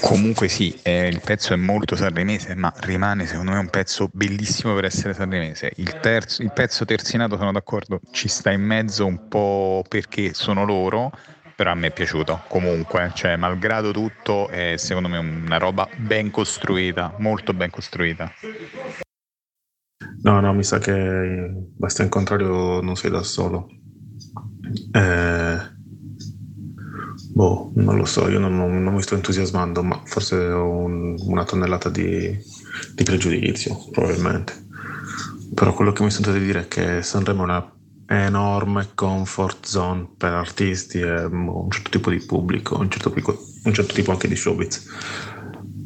Comunque 0.00 0.48
sì, 0.48 0.76
eh, 0.82 1.06
il 1.06 1.20
pezzo 1.20 1.52
è 1.52 1.56
molto 1.56 1.94
sanremese, 1.94 2.56
ma 2.56 2.72
rimane 2.78 3.26
secondo 3.26 3.52
me 3.52 3.58
un 3.58 3.70
pezzo 3.70 4.10
bellissimo 4.12 4.74
per 4.74 4.86
essere 4.86 5.14
sanremese. 5.14 5.72
Il, 5.76 6.00
terzo, 6.00 6.42
il 6.42 6.52
pezzo 6.52 6.84
terzinato, 6.84 7.36
sono 7.36 7.52
d'accordo, 7.52 8.00
ci 8.10 8.26
sta 8.26 8.50
in 8.50 8.62
mezzo 8.62 9.06
un 9.06 9.28
po' 9.28 9.84
perché 9.88 10.34
sono 10.34 10.64
loro, 10.64 11.12
però 11.58 11.72
a 11.72 11.74
me 11.74 11.88
è 11.88 11.92
piaciuto 11.92 12.42
comunque, 12.46 13.10
cioè 13.14 13.34
malgrado 13.34 13.90
tutto 13.90 14.46
è 14.46 14.76
secondo 14.76 15.08
me 15.08 15.18
una 15.18 15.58
roba 15.58 15.88
ben 15.96 16.30
costruita, 16.30 17.16
molto 17.18 17.52
ben 17.52 17.68
costruita. 17.68 18.32
No, 20.22 20.38
no, 20.38 20.54
mi 20.54 20.62
sa 20.62 20.78
che 20.78 21.50
Bastian 21.76 22.08
Contrario 22.08 22.80
non 22.80 22.94
sei 22.94 23.10
da 23.10 23.24
solo. 23.24 23.66
Eh, 24.92 25.58
boh, 27.32 27.72
non 27.74 27.96
lo 27.96 28.04
so, 28.04 28.28
io 28.28 28.38
non, 28.38 28.56
non, 28.56 28.80
non 28.80 28.94
mi 28.94 29.02
sto 29.02 29.16
entusiasmando, 29.16 29.82
ma 29.82 30.00
forse 30.04 30.36
ho 30.36 30.70
un, 30.70 31.16
una 31.18 31.42
tonnellata 31.42 31.88
di, 31.88 32.38
di, 32.94 33.02
pregiudizio, 33.02 33.76
probabilmente. 33.90 34.52
Però 35.56 35.74
quello 35.74 35.90
che 35.90 36.04
mi 36.04 36.12
sento 36.12 36.30
di 36.30 36.38
dire 36.38 36.60
è 36.60 36.68
che 36.68 37.02
Sanremo 37.02 37.40
è 37.40 37.44
una 37.44 37.77
enorme 38.10 38.88
comfort 38.94 39.66
zone 39.66 40.08
per 40.16 40.32
artisti 40.32 40.98
e 41.00 41.24
un 41.24 41.70
certo 41.70 41.90
tipo 41.90 42.08
di 42.08 42.24
pubblico, 42.24 42.78
un 42.78 42.90
certo, 42.90 43.12
un 43.64 43.74
certo 43.74 43.92
tipo 43.92 44.12
anche 44.12 44.28
di 44.28 44.36
showbiz. 44.36 44.86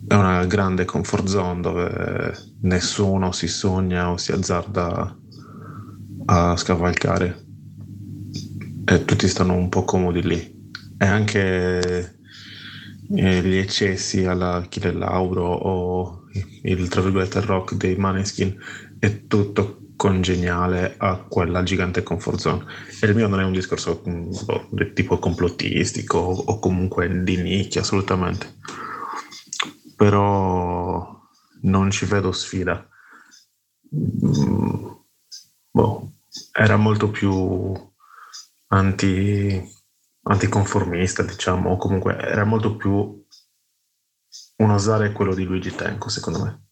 È 0.07 0.15
una 0.15 0.45
grande 0.45 0.85
comfort 0.85 1.27
zone 1.27 1.61
dove 1.61 2.35
nessuno 2.61 3.33
si 3.33 3.49
sogna 3.49 4.11
o 4.11 4.17
si 4.19 4.31
azzarda 4.31 5.17
a 6.27 6.57
scavalcare 6.57 7.45
e 8.85 9.05
tutti 9.05 9.27
stanno 9.27 9.55
un 9.55 9.69
po' 9.69 9.85
comodi 9.85 10.23
lì. 10.23 10.71
E 10.99 11.05
anche 11.05 12.19
eh, 13.15 13.43
gli 13.43 13.57
eccessi 13.57 14.25
alla 14.25 14.55
Achille 14.55 14.93
Lauro 14.93 15.45
o 15.45 16.23
il 16.63 16.89
tra 16.89 17.01
virgolette 17.01 17.41
rock 17.41 17.75
dei 17.75 17.97
Maneskin 17.97 18.57
è 19.01 19.27
tutto 19.27 19.82
congeniale 20.03 20.97
a 20.99 21.15
quella 21.19 21.63
gigante 21.63 22.03
comfort 22.03 22.41
zone. 22.41 22.65
E 23.01 23.07
il 23.07 23.15
mio 23.15 23.29
non 23.29 23.39
è 23.39 23.45
un 23.45 23.53
discorso 23.53 24.03
mm, 24.09 24.33
boh, 24.45 24.67
di 24.73 24.93
tipo 24.95 25.21
complottistico 25.21 26.19
o 26.19 26.59
comunque 26.59 27.23
di 27.23 27.37
nicchia, 27.41 27.83
assolutamente. 27.83 28.59
Però 29.95 31.21
non 31.61 31.91
ci 31.93 32.07
vedo 32.07 32.33
sfida. 32.33 32.85
Mm, 33.95 34.87
boh, 35.71 36.15
era 36.51 36.77
molto 36.77 37.09
più 37.09 37.73
anti, 38.71 39.63
anticonformista, 40.23 41.23
diciamo, 41.23 41.71
o 41.71 41.77
comunque 41.77 42.17
era 42.19 42.43
molto 42.43 42.75
più 42.75 43.25
un 44.57 44.71
osare 44.71 45.13
quello 45.13 45.33
di 45.33 45.45
Luigi 45.45 45.73
Tenco, 45.73 46.09
secondo 46.09 46.43
me. 46.43 46.72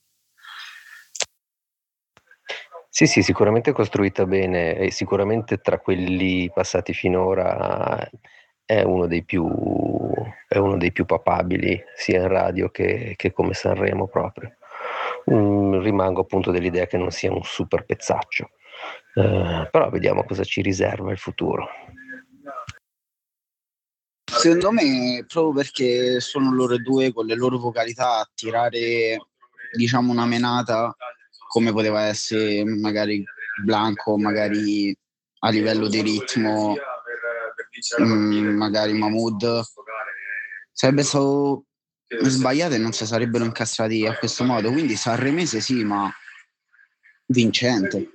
Sì, 3.01 3.07
sì, 3.07 3.23
sicuramente 3.23 3.73
costruita 3.73 4.27
bene 4.27 4.77
e 4.77 4.91
sicuramente 4.91 5.57
tra 5.57 5.79
quelli 5.79 6.51
passati 6.53 6.93
finora 6.93 8.07
è 8.63 8.83
uno 8.83 9.07
dei 9.07 9.25
più, 9.25 9.49
è 10.47 10.59
uno 10.59 10.77
dei 10.77 10.93
più 10.93 11.07
papabili 11.07 11.83
sia 11.97 12.21
in 12.21 12.29
radio 12.29 12.69
che, 12.69 13.15
che 13.17 13.33
come 13.33 13.55
Sanremo 13.55 14.07
proprio. 14.07 14.55
Mm, 15.33 15.81
rimango 15.81 16.21
appunto 16.21 16.51
dell'idea 16.51 16.85
che 16.85 16.99
non 16.99 17.11
sia 17.11 17.33
un 17.33 17.43
super 17.43 17.87
pezzaccio, 17.87 18.51
eh, 19.15 19.67
però 19.71 19.89
vediamo 19.89 20.23
cosa 20.25 20.45
ci 20.45 20.61
riserva 20.61 21.11
il 21.11 21.17
futuro. 21.17 21.69
Secondo 24.31 24.73
me, 24.73 25.25
proprio 25.27 25.55
perché 25.55 26.21
sono 26.21 26.53
loro 26.53 26.77
due 26.77 27.15
con 27.15 27.25
le 27.25 27.35
loro 27.35 27.57
vocalità 27.57 28.19
a 28.19 28.31
tirare, 28.35 29.17
diciamo, 29.75 30.13
una 30.13 30.27
menata 30.27 30.95
come 31.51 31.73
poteva 31.73 32.03
essere 32.03 32.65
magari 32.65 33.27
Blanco, 33.61 34.17
magari 34.17 34.97
a 35.41 35.51
livello 35.51 35.89
di 35.89 36.01
ritmo, 36.01 36.77
mm, 38.01 38.57
magari 38.57 38.93
Mahmood. 38.93 39.61
Sarebbe 40.71 41.03
stato 41.03 41.65
sbagliato 42.07 42.75
e 42.75 42.79
non 42.79 42.93
si 42.93 43.05
sarebbero 43.05 43.45
incastrati 43.45 44.07
a 44.07 44.17
questo 44.17 44.45
modo. 44.45 44.71
Quindi 44.71 44.95
Sanremese 44.95 45.61
sì, 45.61 45.83
ma 45.83 46.09
vincente. 47.27 48.13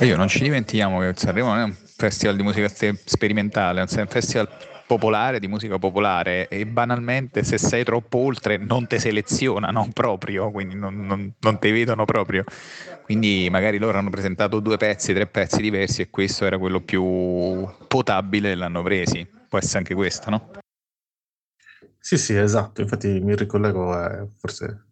Io 0.00 0.16
non 0.16 0.28
ci 0.28 0.40
dimentichiamo 0.40 1.00
che 1.00 1.12
Sanremo 1.14 1.48
non 1.48 1.58
è 1.58 1.64
un 1.64 1.74
festival 1.74 2.36
di 2.36 2.42
musica 2.42 2.68
sperimentale, 3.04 3.82
è 3.82 4.00
un 4.00 4.08
festival 4.08 4.48
popolare, 4.86 5.40
di 5.40 5.48
musica 5.48 5.78
popolare 5.78 6.48
e 6.48 6.66
banalmente 6.66 7.42
se 7.44 7.58
sei 7.58 7.84
troppo 7.84 8.18
oltre 8.18 8.56
non 8.56 8.86
ti 8.86 8.98
selezionano 8.98 9.88
proprio, 9.94 10.50
quindi 10.50 10.74
non, 10.74 11.06
non, 11.06 11.32
non 11.38 11.58
ti 11.58 11.70
vedono 11.70 12.04
proprio. 12.04 12.44
Quindi 13.02 13.48
magari 13.50 13.78
loro 13.78 13.98
hanno 13.98 14.10
presentato 14.10 14.60
due 14.60 14.76
pezzi, 14.76 15.12
tre 15.12 15.26
pezzi 15.26 15.60
diversi 15.60 16.02
e 16.02 16.10
questo 16.10 16.44
era 16.44 16.58
quello 16.58 16.80
più 16.80 17.68
potabile 17.88 18.52
e 18.52 18.54
l'hanno 18.54 18.82
presi. 18.82 19.26
Può 19.48 19.58
essere 19.58 19.78
anche 19.78 19.94
questo, 19.94 20.30
no? 20.30 20.50
Sì, 21.98 22.16
sì, 22.16 22.36
esatto. 22.36 22.80
Infatti 22.80 23.20
mi 23.20 23.36
ricollego 23.36 23.94
eh, 24.04 24.28
forse 24.38 24.86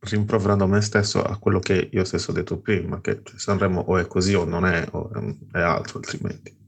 rimproverando 0.00 0.66
me 0.66 0.80
stesso 0.80 1.22
a 1.22 1.38
quello 1.38 1.58
che 1.58 1.88
io 1.92 2.04
stesso 2.04 2.30
ho 2.30 2.34
detto 2.34 2.58
prima, 2.58 3.00
che 3.00 3.22
Sanremo 3.36 3.80
o 3.80 3.98
è 3.98 4.06
così 4.06 4.34
o 4.34 4.44
non 4.44 4.64
è, 4.66 4.86
o 4.90 5.10
è 5.52 5.60
altro 5.60 5.98
altrimenti. 5.98 6.59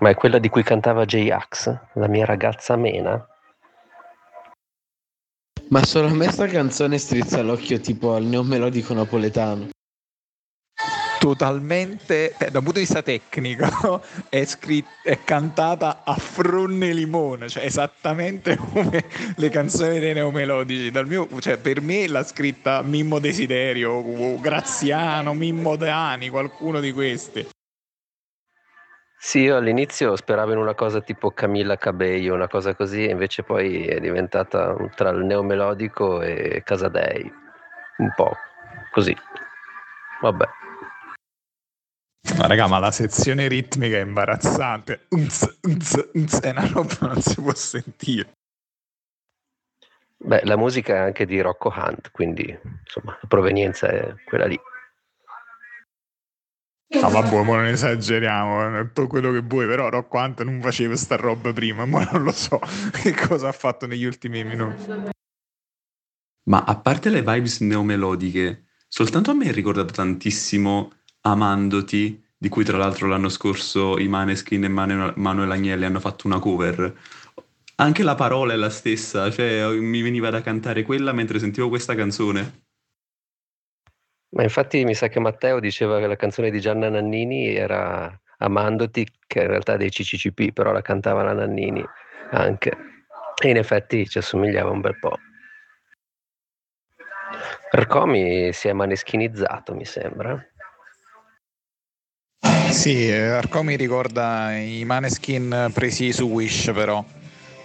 Ma 0.00 0.08
è 0.08 0.14
quella 0.14 0.38
di 0.38 0.48
cui 0.48 0.62
cantava 0.62 1.04
J-Ax, 1.04 1.78
la 1.94 2.08
mia 2.08 2.24
ragazza 2.24 2.74
Mena? 2.74 3.22
Ma 5.68 5.84
solo 5.84 6.08
a 6.08 6.14
me 6.14 6.32
sta 6.32 6.46
canzone 6.46 6.96
strizza 6.96 7.42
l'occhio 7.42 7.78
tipo 7.80 8.14
al 8.14 8.24
neomelodico 8.24 8.94
napoletano. 8.94 9.68
Totalmente, 11.18 12.34
eh, 12.38 12.50
da 12.50 12.58
un 12.58 12.64
punto 12.64 12.78
di 12.78 12.86
vista 12.86 13.02
tecnico, 13.02 14.02
è, 14.30 14.42
scritta, 14.46 14.88
è 15.02 15.22
cantata 15.22 16.00
a 16.02 16.14
fronne 16.14 16.94
limone, 16.94 17.50
cioè 17.50 17.66
esattamente 17.66 18.56
come 18.56 19.04
le 19.36 19.48
canzoni 19.50 19.98
dei 19.98 20.14
neomelodici. 20.14 20.90
Dal 20.90 21.06
mio, 21.06 21.28
cioè, 21.40 21.58
per 21.58 21.82
me 21.82 22.08
l'ha 22.08 22.24
scritta 22.24 22.80
Mimmo 22.80 23.18
Desiderio, 23.18 24.40
Graziano, 24.40 25.34
Mimmo 25.34 25.76
Dani, 25.76 26.30
qualcuno 26.30 26.80
di 26.80 26.90
questi. 26.90 27.46
Sì, 29.22 29.40
io 29.40 29.56
all'inizio 29.58 30.16
speravo 30.16 30.52
in 30.52 30.58
una 30.58 30.74
cosa 30.74 31.02
tipo 31.02 31.30
Camilla 31.30 31.76
Cabello, 31.76 32.32
una 32.32 32.48
cosa 32.48 32.74
così, 32.74 33.10
invece 33.10 33.42
poi 33.42 33.84
è 33.84 34.00
diventata 34.00 34.74
tra 34.94 35.10
il 35.10 35.26
neomelodico 35.26 36.22
e 36.22 36.62
Casadei, 36.64 37.30
un 37.98 38.12
po' 38.16 38.34
così. 38.90 39.14
Vabbè. 40.22 40.48
Ma 42.38 42.46
raga, 42.46 42.66
ma 42.66 42.78
la 42.78 42.90
sezione 42.90 43.46
ritmica 43.46 43.98
è 43.98 44.00
imbarazzante. 44.00 45.04
Unz, 45.10 45.58
unz, 45.64 46.10
unz, 46.14 46.40
è 46.40 46.50
una 46.50 46.66
roba 46.72 46.96
non 47.00 47.20
si 47.20 47.42
può 47.42 47.54
sentire. 47.54 48.32
Beh, 50.16 50.44
la 50.44 50.56
musica 50.56 50.94
è 50.94 50.98
anche 50.98 51.26
di 51.26 51.38
Rocco 51.42 51.70
Hunt, 51.76 52.10
quindi 52.10 52.58
insomma 52.84 53.18
la 53.20 53.28
provenienza 53.28 53.86
è 53.86 54.14
quella 54.24 54.46
lì. 54.46 54.58
Ah, 56.92 57.08
vabbè, 57.08 57.42
ma 57.44 57.56
non 57.56 57.66
esageriamo, 57.66 58.78
è 58.78 58.86
tutto 58.86 59.06
quello 59.06 59.30
che 59.30 59.40
vuoi, 59.42 59.66
però 59.66 59.88
Rocco 59.88 60.18
Hunt 60.18 60.42
non 60.42 60.60
faceva 60.60 60.96
sta 60.96 61.14
roba 61.14 61.52
prima, 61.52 61.84
ma 61.86 62.02
non 62.10 62.24
lo 62.24 62.32
so 62.32 62.58
che 62.90 63.14
cosa 63.14 63.48
ha 63.48 63.52
fatto 63.52 63.86
negli 63.86 64.04
ultimi 64.04 64.42
minuti. 64.42 64.86
Ma 66.50 66.64
a 66.64 66.76
parte 66.76 67.10
le 67.10 67.22
vibes 67.22 67.60
neomelodiche, 67.60 68.64
soltanto 68.88 69.30
a 69.30 69.34
me 69.34 69.46
è 69.46 69.52
ricordato 69.52 69.92
tantissimo 69.92 70.92
Amandoti, 71.20 72.20
di 72.36 72.48
cui 72.48 72.64
tra 72.64 72.76
l'altro 72.76 73.06
l'anno 73.06 73.28
scorso 73.28 73.96
i 73.98 74.08
Maneskin 74.08 74.64
e 74.64 74.68
Manu- 74.68 75.14
Manuel 75.14 75.50
Agnelli 75.52 75.84
hanno 75.84 76.00
fatto 76.00 76.26
una 76.26 76.40
cover. 76.40 76.92
Anche 77.76 78.02
la 78.02 78.16
parola 78.16 78.52
è 78.52 78.56
la 78.56 78.70
stessa, 78.70 79.30
cioè 79.30 79.70
mi 79.78 80.02
veniva 80.02 80.28
da 80.30 80.42
cantare 80.42 80.82
quella 80.82 81.12
mentre 81.12 81.38
sentivo 81.38 81.68
questa 81.68 81.94
canzone. 81.94 82.69
Ma 84.32 84.42
infatti 84.42 84.84
mi 84.84 84.94
sa 84.94 85.08
che 85.08 85.18
Matteo 85.18 85.58
diceva 85.58 85.98
che 85.98 86.06
la 86.06 86.16
canzone 86.16 86.50
di 86.50 86.60
Gianna 86.60 86.88
Nannini 86.88 87.54
era 87.54 88.16
Amandoti, 88.38 89.06
che 89.26 89.40
in 89.40 89.48
realtà 89.48 89.74
è 89.74 89.76
dei 89.76 89.90
CCCP, 89.90 90.52
però 90.52 90.72
la 90.72 90.82
cantava 90.82 91.22
la 91.22 91.32
Nannini 91.32 91.84
anche. 92.30 92.70
E 93.42 93.48
in 93.48 93.56
effetti 93.56 94.08
ci 94.08 94.18
assomigliava 94.18 94.70
un 94.70 94.80
bel 94.80 94.98
po'. 94.98 95.18
Arcomi 97.72 98.52
si 98.52 98.68
è 98.68 98.72
maneschinizzato, 98.72 99.74
mi 99.74 99.84
sembra. 99.84 100.44
Sì, 102.70 103.08
eh, 103.08 103.28
Arco 103.28 103.62
mi 103.62 103.76
ricorda 103.76 104.56
i 104.56 104.84
maneskin 104.84 105.70
presi 105.72 106.12
su 106.12 106.24
Wish 106.26 106.70
però, 106.72 107.04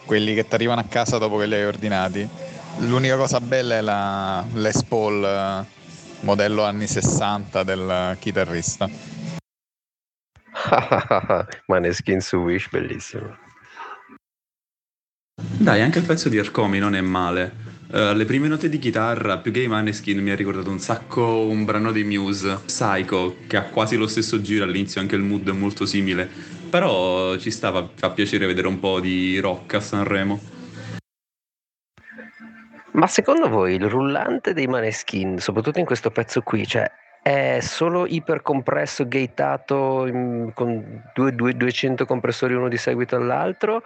quelli 0.05 0.33
che 0.33 0.47
ti 0.47 0.55
arrivano 0.55 0.81
a 0.81 0.85
casa 0.89 1.17
dopo 1.17 1.37
che 1.37 1.45
li 1.45 1.55
hai 1.55 1.65
ordinati. 1.65 2.27
L'unica 2.79 3.15
cosa 3.15 3.39
bella 3.39 3.75
è 3.77 3.81
la 3.81 4.43
Les 4.53 4.83
Paul 4.83 5.23
eh, 5.23 5.74
modello 6.25 6.63
anni 6.63 6.87
60 6.87 7.63
del 7.63 8.17
chitarrista. 8.19 8.89
Maneskin 11.67 12.19
su 12.19 12.37
Wish, 12.37 12.69
bellissimo. 12.69 13.37
Dai, 15.35 15.81
anche 15.81 15.99
il 15.99 16.05
pezzo 16.05 16.27
di 16.27 16.39
Arcomi 16.39 16.79
non 16.79 16.95
è 16.95 17.01
male. 17.01 17.73
Eh, 17.91 17.99
alle 17.99 18.25
prime 18.25 18.47
note 18.47 18.69
di 18.69 18.79
chitarra, 18.79 19.37
più 19.37 19.51
che 19.51 19.61
i 19.61 19.67
Maneskin, 19.67 20.19
mi 20.19 20.31
ha 20.31 20.35
ricordato 20.35 20.71
un 20.71 20.79
sacco 20.79 21.45
un 21.45 21.63
brano 21.63 21.91
dei 21.91 22.03
Muse, 22.03 22.59
Psycho, 22.65 23.35
che 23.45 23.57
ha 23.57 23.63
quasi 23.63 23.95
lo 23.95 24.07
stesso 24.07 24.41
giro 24.41 24.63
all'inizio, 24.63 25.01
anche 25.01 25.15
il 25.15 25.21
mood 25.21 25.47
è 25.47 25.53
molto 25.53 25.85
simile. 25.85 26.27
Però 26.69 27.37
ci 27.37 27.51
stava, 27.51 27.87
fa 27.93 28.09
piacere 28.09 28.47
vedere 28.47 28.67
un 28.67 28.79
po' 28.79 28.99
di 28.99 29.39
rock 29.39 29.75
a 29.75 29.79
Sanremo. 29.79 30.53
Ma 32.95 33.07
secondo 33.07 33.49
voi 33.49 33.75
il 33.75 33.89
rullante 33.89 34.53
dei 34.53 34.67
Maneskin, 34.67 35.37
soprattutto 35.39 35.79
in 35.79 35.85
questo 35.85 36.11
pezzo 36.11 36.41
qui, 36.41 36.65
cioè 36.65 36.89
è 37.21 37.59
solo 37.59 38.05
ipercompresso, 38.05 39.07
gateato 39.07 40.05
in- 40.05 40.51
con 40.53 41.03
due- 41.13 41.33
due- 41.33 41.55
200 41.57 42.05
compressori 42.05 42.53
uno 42.53 42.69
di 42.69 42.77
seguito 42.77 43.15
all'altro 43.17 43.81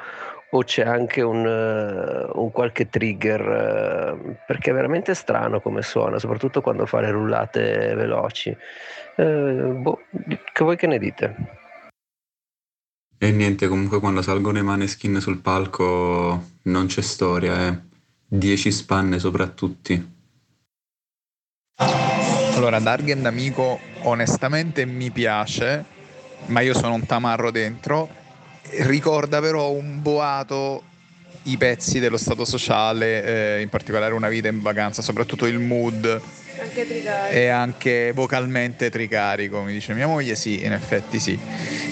o 0.51 0.63
c'è 0.63 0.83
anche 0.83 1.21
un, 1.21 1.43
eh, 1.45 2.29
un 2.33 2.51
qualche 2.51 2.89
trigger? 2.89 3.41
eh, 3.41 4.35
perché 4.45 4.69
è 4.69 4.73
veramente 4.73 5.15
strano 5.15 5.59
come 5.59 5.81
suona, 5.81 6.19
soprattutto 6.19 6.61
quando 6.61 6.85
fa 6.85 6.99
le 7.01 7.09
rullate 7.11 7.95
veloci. 7.95 8.55
Eh, 9.15 9.23
boh, 9.23 10.01
che 10.53 10.63
voi 10.63 10.75
che 10.75 10.87
ne 10.87 10.99
dite? 10.99 11.35
E 13.17 13.31
niente, 13.31 13.67
comunque 13.67 13.99
quando 13.99 14.21
salgono 14.21 14.59
i 14.59 14.63
Maneskin 14.63 15.19
sul 15.19 15.41
palco 15.41 16.43
non 16.63 16.85
c'è 16.85 17.01
storia, 17.01 17.67
eh. 17.67 17.88
10 18.31 18.71
spanne 18.71 19.17
sopra 19.17 19.47
tutti. 19.47 20.17
Allora, 22.55 22.79
Dargen 22.79 23.25
amico 23.25 23.79
onestamente 24.03 24.85
mi 24.85 25.09
piace, 25.09 25.83
ma 26.47 26.59
io 26.59 26.75
sono 26.75 26.93
un 26.93 27.05
tamarro 27.05 27.49
dentro. 27.49 28.07
Ricorda 28.81 29.39
però 29.39 29.71
un 29.71 30.01
boato 30.01 30.83
i 31.43 31.57
pezzi 31.57 31.99
dello 31.99 32.17
stato 32.17 32.45
sociale, 32.45 33.57
eh, 33.57 33.61
in 33.61 33.69
particolare 33.69 34.13
una 34.13 34.29
vita 34.29 34.47
in 34.47 34.61
vacanza, 34.61 35.01
soprattutto 35.01 35.47
il 35.47 35.57
mood 35.57 36.21
Anche 36.61 36.85
e 37.31 37.47
anche 37.47 38.11
vocalmente 38.13 38.89
tricarico, 38.89 39.61
mi 39.61 39.71
dice 39.71 39.93
mia 39.93 40.07
moglie, 40.07 40.35
sì, 40.35 40.63
in 40.63 40.73
effetti 40.73 41.19
sì. 41.19 41.39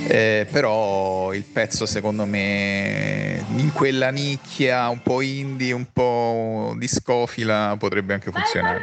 Eh, 0.07 0.45
però 0.49 1.33
il 1.33 1.43
pezzo 1.43 1.85
secondo 1.85 2.25
me 2.25 3.45
in 3.55 3.71
quella 3.71 4.09
nicchia 4.09 4.89
un 4.89 5.01
po' 5.01 5.21
indie, 5.21 5.71
un 5.71 5.87
po' 5.91 6.75
discofila 6.77 7.75
potrebbe 7.79 8.13
anche 8.13 8.31
funzionare. 8.31 8.81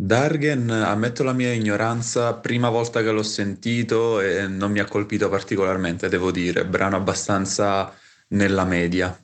Dargen, 0.00 0.70
ammetto 0.70 1.24
la 1.24 1.32
mia 1.32 1.52
ignoranza, 1.52 2.34
prima 2.34 2.70
volta 2.70 3.02
che 3.02 3.10
l'ho 3.10 3.22
sentito 3.22 4.20
e 4.20 4.46
non 4.46 4.70
mi 4.70 4.78
ha 4.78 4.84
colpito 4.84 5.28
particolarmente, 5.28 6.08
devo 6.08 6.30
dire, 6.30 6.64
brano 6.64 6.96
abbastanza 6.96 7.92
nella 8.28 8.64
media. 8.64 9.16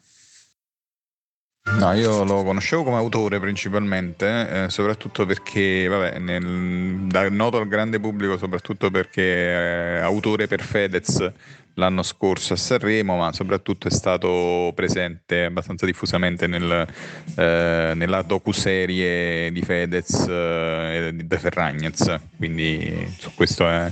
No, 1.67 1.93
io 1.95 2.25
lo 2.25 2.43
conoscevo 2.45 2.85
come 2.85 2.97
autore 2.97 3.41
principalmente, 3.41 4.65
eh, 4.65 4.71
soprattutto 4.71 5.25
perché, 5.25 5.89
vabbè, 5.89 6.19
nel, 6.19 7.07
da, 7.07 7.29
noto 7.31 7.57
al 7.57 7.67
grande 7.69 7.99
pubblico 7.99 8.37
soprattutto 8.37 8.91
perché 8.91 9.97
è 9.97 10.01
autore 10.01 10.47
per 10.47 10.61
Fedez 10.63 11.33
l'anno 11.75 12.03
scorso 12.03 12.53
a 12.53 12.57
Sanremo, 12.57 13.17
ma 13.17 13.33
soprattutto 13.33 13.89
è 13.89 13.91
stato 13.91 14.73
presente 14.75 15.45
abbastanza 15.45 15.87
diffusamente 15.87 16.47
nel, 16.47 16.87
eh, 17.35 17.93
nella 17.97 18.23
docuserie 18.23 19.51
di 19.51 19.63
Fedez 19.63 20.27
eh, 20.29 21.07
e 21.09 21.17
di 21.17 21.27
De 21.27 21.39
Ferragnez, 21.39 22.21
quindi 22.37 23.15
su 23.19 23.33
questo 23.35 23.67
è- 23.69 23.91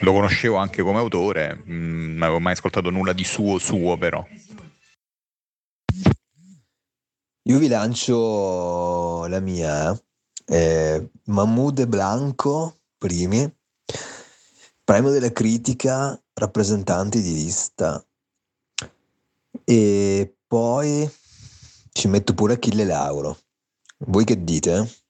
lo 0.00 0.12
conoscevo 0.12 0.56
anche 0.56 0.82
come 0.82 0.98
autore, 0.98 1.54
mh, 1.64 1.72
non 2.12 2.22
avevo 2.22 2.38
mai 2.40 2.52
ascoltato 2.52 2.90
nulla 2.90 3.12
di 3.14 3.24
suo 3.24 3.58
suo 3.58 3.96
però. 3.96 4.24
Io 7.46 7.58
vi 7.58 7.66
lancio 7.66 9.26
la 9.26 9.40
mia, 9.40 10.00
eh, 10.46 11.10
Mahmoud 11.24 11.80
e 11.80 11.88
Blanco, 11.88 12.82
primi, 12.96 13.52
premio 14.84 15.10
della 15.10 15.32
critica, 15.32 16.16
rappresentanti 16.34 17.20
di 17.20 17.32
lista, 17.32 18.00
e 19.64 20.36
poi 20.46 21.10
ci 21.90 22.06
metto 22.06 22.32
pure 22.32 22.54
Achille 22.54 22.84
Lauro. 22.84 23.36
Voi 24.06 24.24
che 24.24 24.44
dite? 24.44 25.01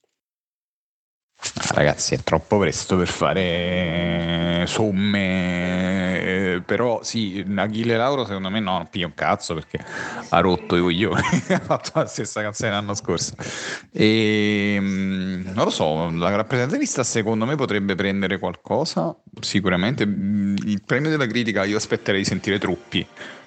Ragazzi, 1.75 2.15
è 2.15 2.23
troppo 2.23 2.57
presto 2.59 2.97
per 2.97 3.09
fare 3.09 4.65
somme, 4.69 6.21
eh, 6.55 6.63
però 6.65 7.03
sì, 7.03 7.45
Achille 7.57 7.97
Lauro 7.97 8.25
secondo 8.25 8.49
me 8.49 8.61
no, 8.61 8.77
non 8.77 8.89
piglia 8.89 9.07
un 9.07 9.15
cazzo 9.15 9.55
perché 9.55 9.85
ha 10.29 10.39
rotto 10.41 10.77
i 10.77 10.81
coglioni, 10.81 11.21
ha 11.51 11.59
fatto 11.59 11.91
la 11.95 12.07
stessa 12.07 12.43
canzone 12.43 12.71
l'anno 12.71 12.95
scorso. 12.95 13.35
E 13.91 14.77
mm, 14.81 15.47
non 15.53 15.65
lo 15.65 15.71
so, 15.71 16.11
la 16.11 16.35
rappresentativista 16.37 17.03
secondo 17.03 17.45
me 17.45 17.57
potrebbe 17.57 17.97
prendere 17.97 18.39
qualcosa, 18.39 19.15
sicuramente. 19.41 20.07
Mm, 20.07 20.57
Il 20.65 20.83
premio 20.85 21.11
della 21.11 21.27
critica 21.27 21.65
io 21.65 21.77
aspetterei 21.77 22.21
di 22.21 22.27
sentire 22.27 22.59
Truppi. 22.59 23.05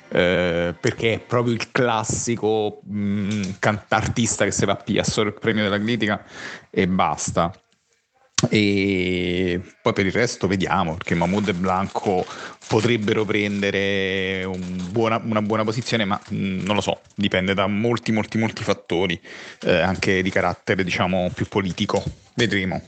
eh, 0.10 0.76
perché 0.80 1.14
è 1.14 1.20
proprio 1.20 1.54
il 1.54 1.72
classico 1.72 2.82
mm, 2.90 3.42
cantartista 3.60 4.44
che 4.46 4.52
si 4.52 4.66
va 4.66 4.74
a 5.00 5.04
solo 5.04 5.30
il 5.30 5.36
premio 5.40 5.64
della 5.64 5.80
critica 5.80 6.24
e 6.70 6.88
basta. 6.88 7.52
E 8.50 9.62
poi 9.82 9.94
per 9.94 10.06
il 10.06 10.12
resto 10.12 10.48
vediamo 10.48 10.96
perché 10.96 11.16
Mahmood 11.16 11.48
e 11.48 11.54
Blanco 11.54 12.26
potrebbero 12.68 13.24
prendere 13.26 14.44
un 14.44 14.90
buona- 14.92 15.22
una 15.24 15.42
buona 15.42 15.64
posizione, 15.64 16.06
ma 16.06 16.20
mh, 16.30 16.64
non 16.64 16.76
lo 16.76 16.82
so, 16.82 17.00
dipende 17.16 17.54
da 17.54 17.68
molti, 17.68 18.12
molti, 18.12 18.38
molti 18.38 18.64
fattori, 18.64 19.20
eh, 19.62 19.80
anche 19.80 20.22
di 20.22 20.30
carattere, 20.30 20.84
diciamo, 20.84 21.32
più 21.34 21.48
politico. 21.48 22.04
Vedremo. 22.34 22.82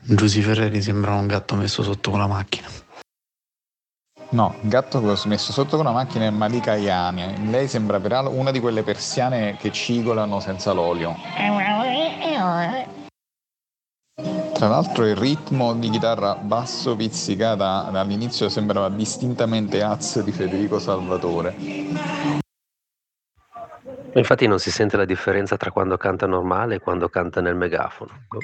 Giusy 0.00 0.40
Ferreri 0.40 0.82
sembra 0.82 1.14
un 1.14 1.26
gatto 1.26 1.54
messo 1.54 1.82
sotto 1.82 2.10
con 2.10 2.20
la 2.20 2.26
macchina. 2.26 2.68
No, 4.28 4.56
il 4.62 4.68
gatto 4.68 5.00
che 5.00 5.08
ho 5.08 5.20
messo 5.26 5.52
sotto 5.52 5.76
con 5.76 5.84
la 5.84 5.92
macchina 5.92 6.26
è 6.26 6.30
Malika 6.30 6.72
Ayane. 6.72 7.38
Lei 7.48 7.68
sembra 7.68 8.00
peraltro 8.00 8.32
una 8.32 8.50
di 8.50 8.58
quelle 8.58 8.82
persiane 8.82 9.56
che 9.56 9.70
cigolano 9.70 10.40
senza 10.40 10.72
l'olio. 10.72 11.14
Tra 14.56 14.68
l'altro 14.68 15.06
il 15.06 15.14
ritmo 15.14 15.74
di 15.74 15.90
chitarra 15.90 16.34
basso 16.36 16.96
pizzicata 16.96 17.84
all'inizio 17.84 18.48
sembrava 18.48 18.88
distintamente 18.88 19.82
Az 19.82 20.22
di 20.22 20.32
Federico 20.32 20.78
Salvatore. 20.78 21.54
Infatti 24.14 24.46
non 24.46 24.58
si 24.58 24.70
sente 24.70 24.96
la 24.96 25.04
differenza 25.04 25.58
tra 25.58 25.70
quando 25.70 25.98
canta 25.98 26.26
normale 26.26 26.76
e 26.76 26.80
quando 26.80 27.10
canta 27.10 27.42
nel 27.42 27.54
megafono. 27.54 28.12
Ecco. 28.14 28.38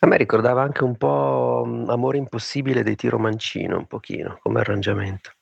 A 0.00 0.06
me 0.08 0.16
ricordava 0.16 0.62
anche 0.62 0.82
un 0.82 0.96
po' 0.96 1.62
mm, 1.64 1.88
Amore 1.90 2.18
impossibile 2.18 2.82
dei 2.82 2.96
Tiro 2.96 3.20
Mancino, 3.20 3.76
un 3.76 3.86
pochino, 3.86 4.38
come 4.42 4.58
arrangiamento. 4.58 5.37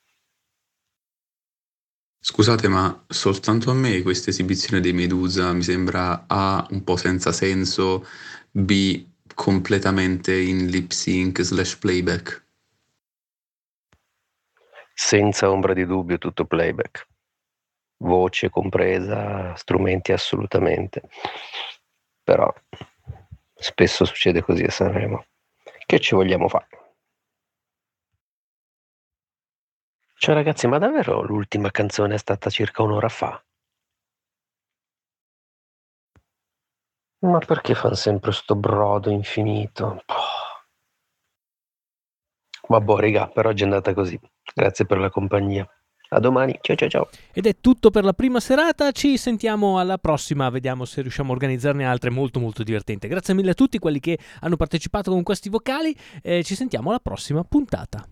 Scusate, 2.29 2.67
ma 2.67 3.05
soltanto 3.07 3.71
a 3.71 3.75
me 3.75 4.03
questa 4.03 4.31
esibizione 4.31 4.81
dei 4.81 4.93
Medusa 4.93 5.53
mi 5.53 5.63
sembra 5.63 6.25
A 6.27 6.67
un 6.71 6.83
po' 6.83 6.97
senza 6.97 7.31
senso, 7.31 8.05
B 8.51 9.07
completamente 9.33 10.37
in 10.37 10.67
lip 10.67 10.91
sync 10.91 11.41
slash 11.43 11.77
playback. 11.77 12.45
Senza 14.93 15.49
ombra 15.49 15.73
di 15.73 15.87
dubbio 15.87 16.19
tutto 16.19 16.47
playback. 16.47 17.07
Voce 17.99 18.51
compresa, 18.51 19.55
strumenti 19.55 20.11
assolutamente. 20.11 21.03
Però 22.25 22.53
spesso 23.55 24.05
succede 24.05 24.43
così 24.43 24.65
a 24.65 24.71
Sanremo. 24.71 25.27
Che 25.87 26.01
ci 26.01 26.17
vogliamo 26.17 26.49
fare? 26.49 26.86
Cioè 30.19 30.35
ragazzi, 30.35 30.67
ma 30.67 30.79
davvero 30.79 31.23
l'ultima 31.23 31.71
canzone 31.71 32.15
è 32.15 32.19
stata 32.19 32.49
circa 32.49 32.83
un'ora 32.83 33.09
fa? 33.09 33.43
Ma 37.27 37.39
perché 37.39 37.75
fanno 37.75 37.95
sempre 37.95 38.33
sto 38.33 38.55
brodo 38.55 39.11
infinito? 39.11 40.03
Vabbè, 42.69 42.97
raga, 42.97 43.29
per 43.29 43.47
oggi 43.47 43.63
è 43.63 43.65
andata 43.65 43.93
così. 43.93 44.19
Grazie 44.55 44.87
per 44.87 44.99
la 44.99 45.11
compagnia. 45.11 45.69
A 46.11 46.21
domani, 46.21 46.57
ciao 46.63 46.77
ciao 46.77 46.89
ciao. 46.89 47.09
Ed 47.33 47.47
è 47.47 47.57
tutto 47.61 47.91
per 47.91 48.05
la 48.05 48.13
prima 48.13 48.41
serata, 48.41 48.93
ci 48.93 49.19
sentiamo 49.19 49.79
alla 49.79 49.99
prossima, 49.99 50.49
vediamo 50.49 50.85
se 50.87 51.03
riusciamo 51.03 51.31
a 51.31 51.35
organizzarne 51.35 51.85
altre 51.85 52.11
molto 52.11 52.41
molto 52.41 52.63
divertenti. 52.63 53.07
Grazie 53.07 53.35
mille 53.35 53.51
a 53.51 53.55
tutti 53.55 53.79
quelli 53.79 54.01
che 54.01 54.19
hanno 54.41 54.57
partecipato 54.57 55.11
con 55.11 55.23
questi 55.23 55.51
vocali, 55.51 55.95
eh, 56.23 56.43
ci 56.43 56.55
sentiamo 56.55 56.89
alla 56.89 57.01
prossima 57.01 57.43
puntata. 57.45 58.07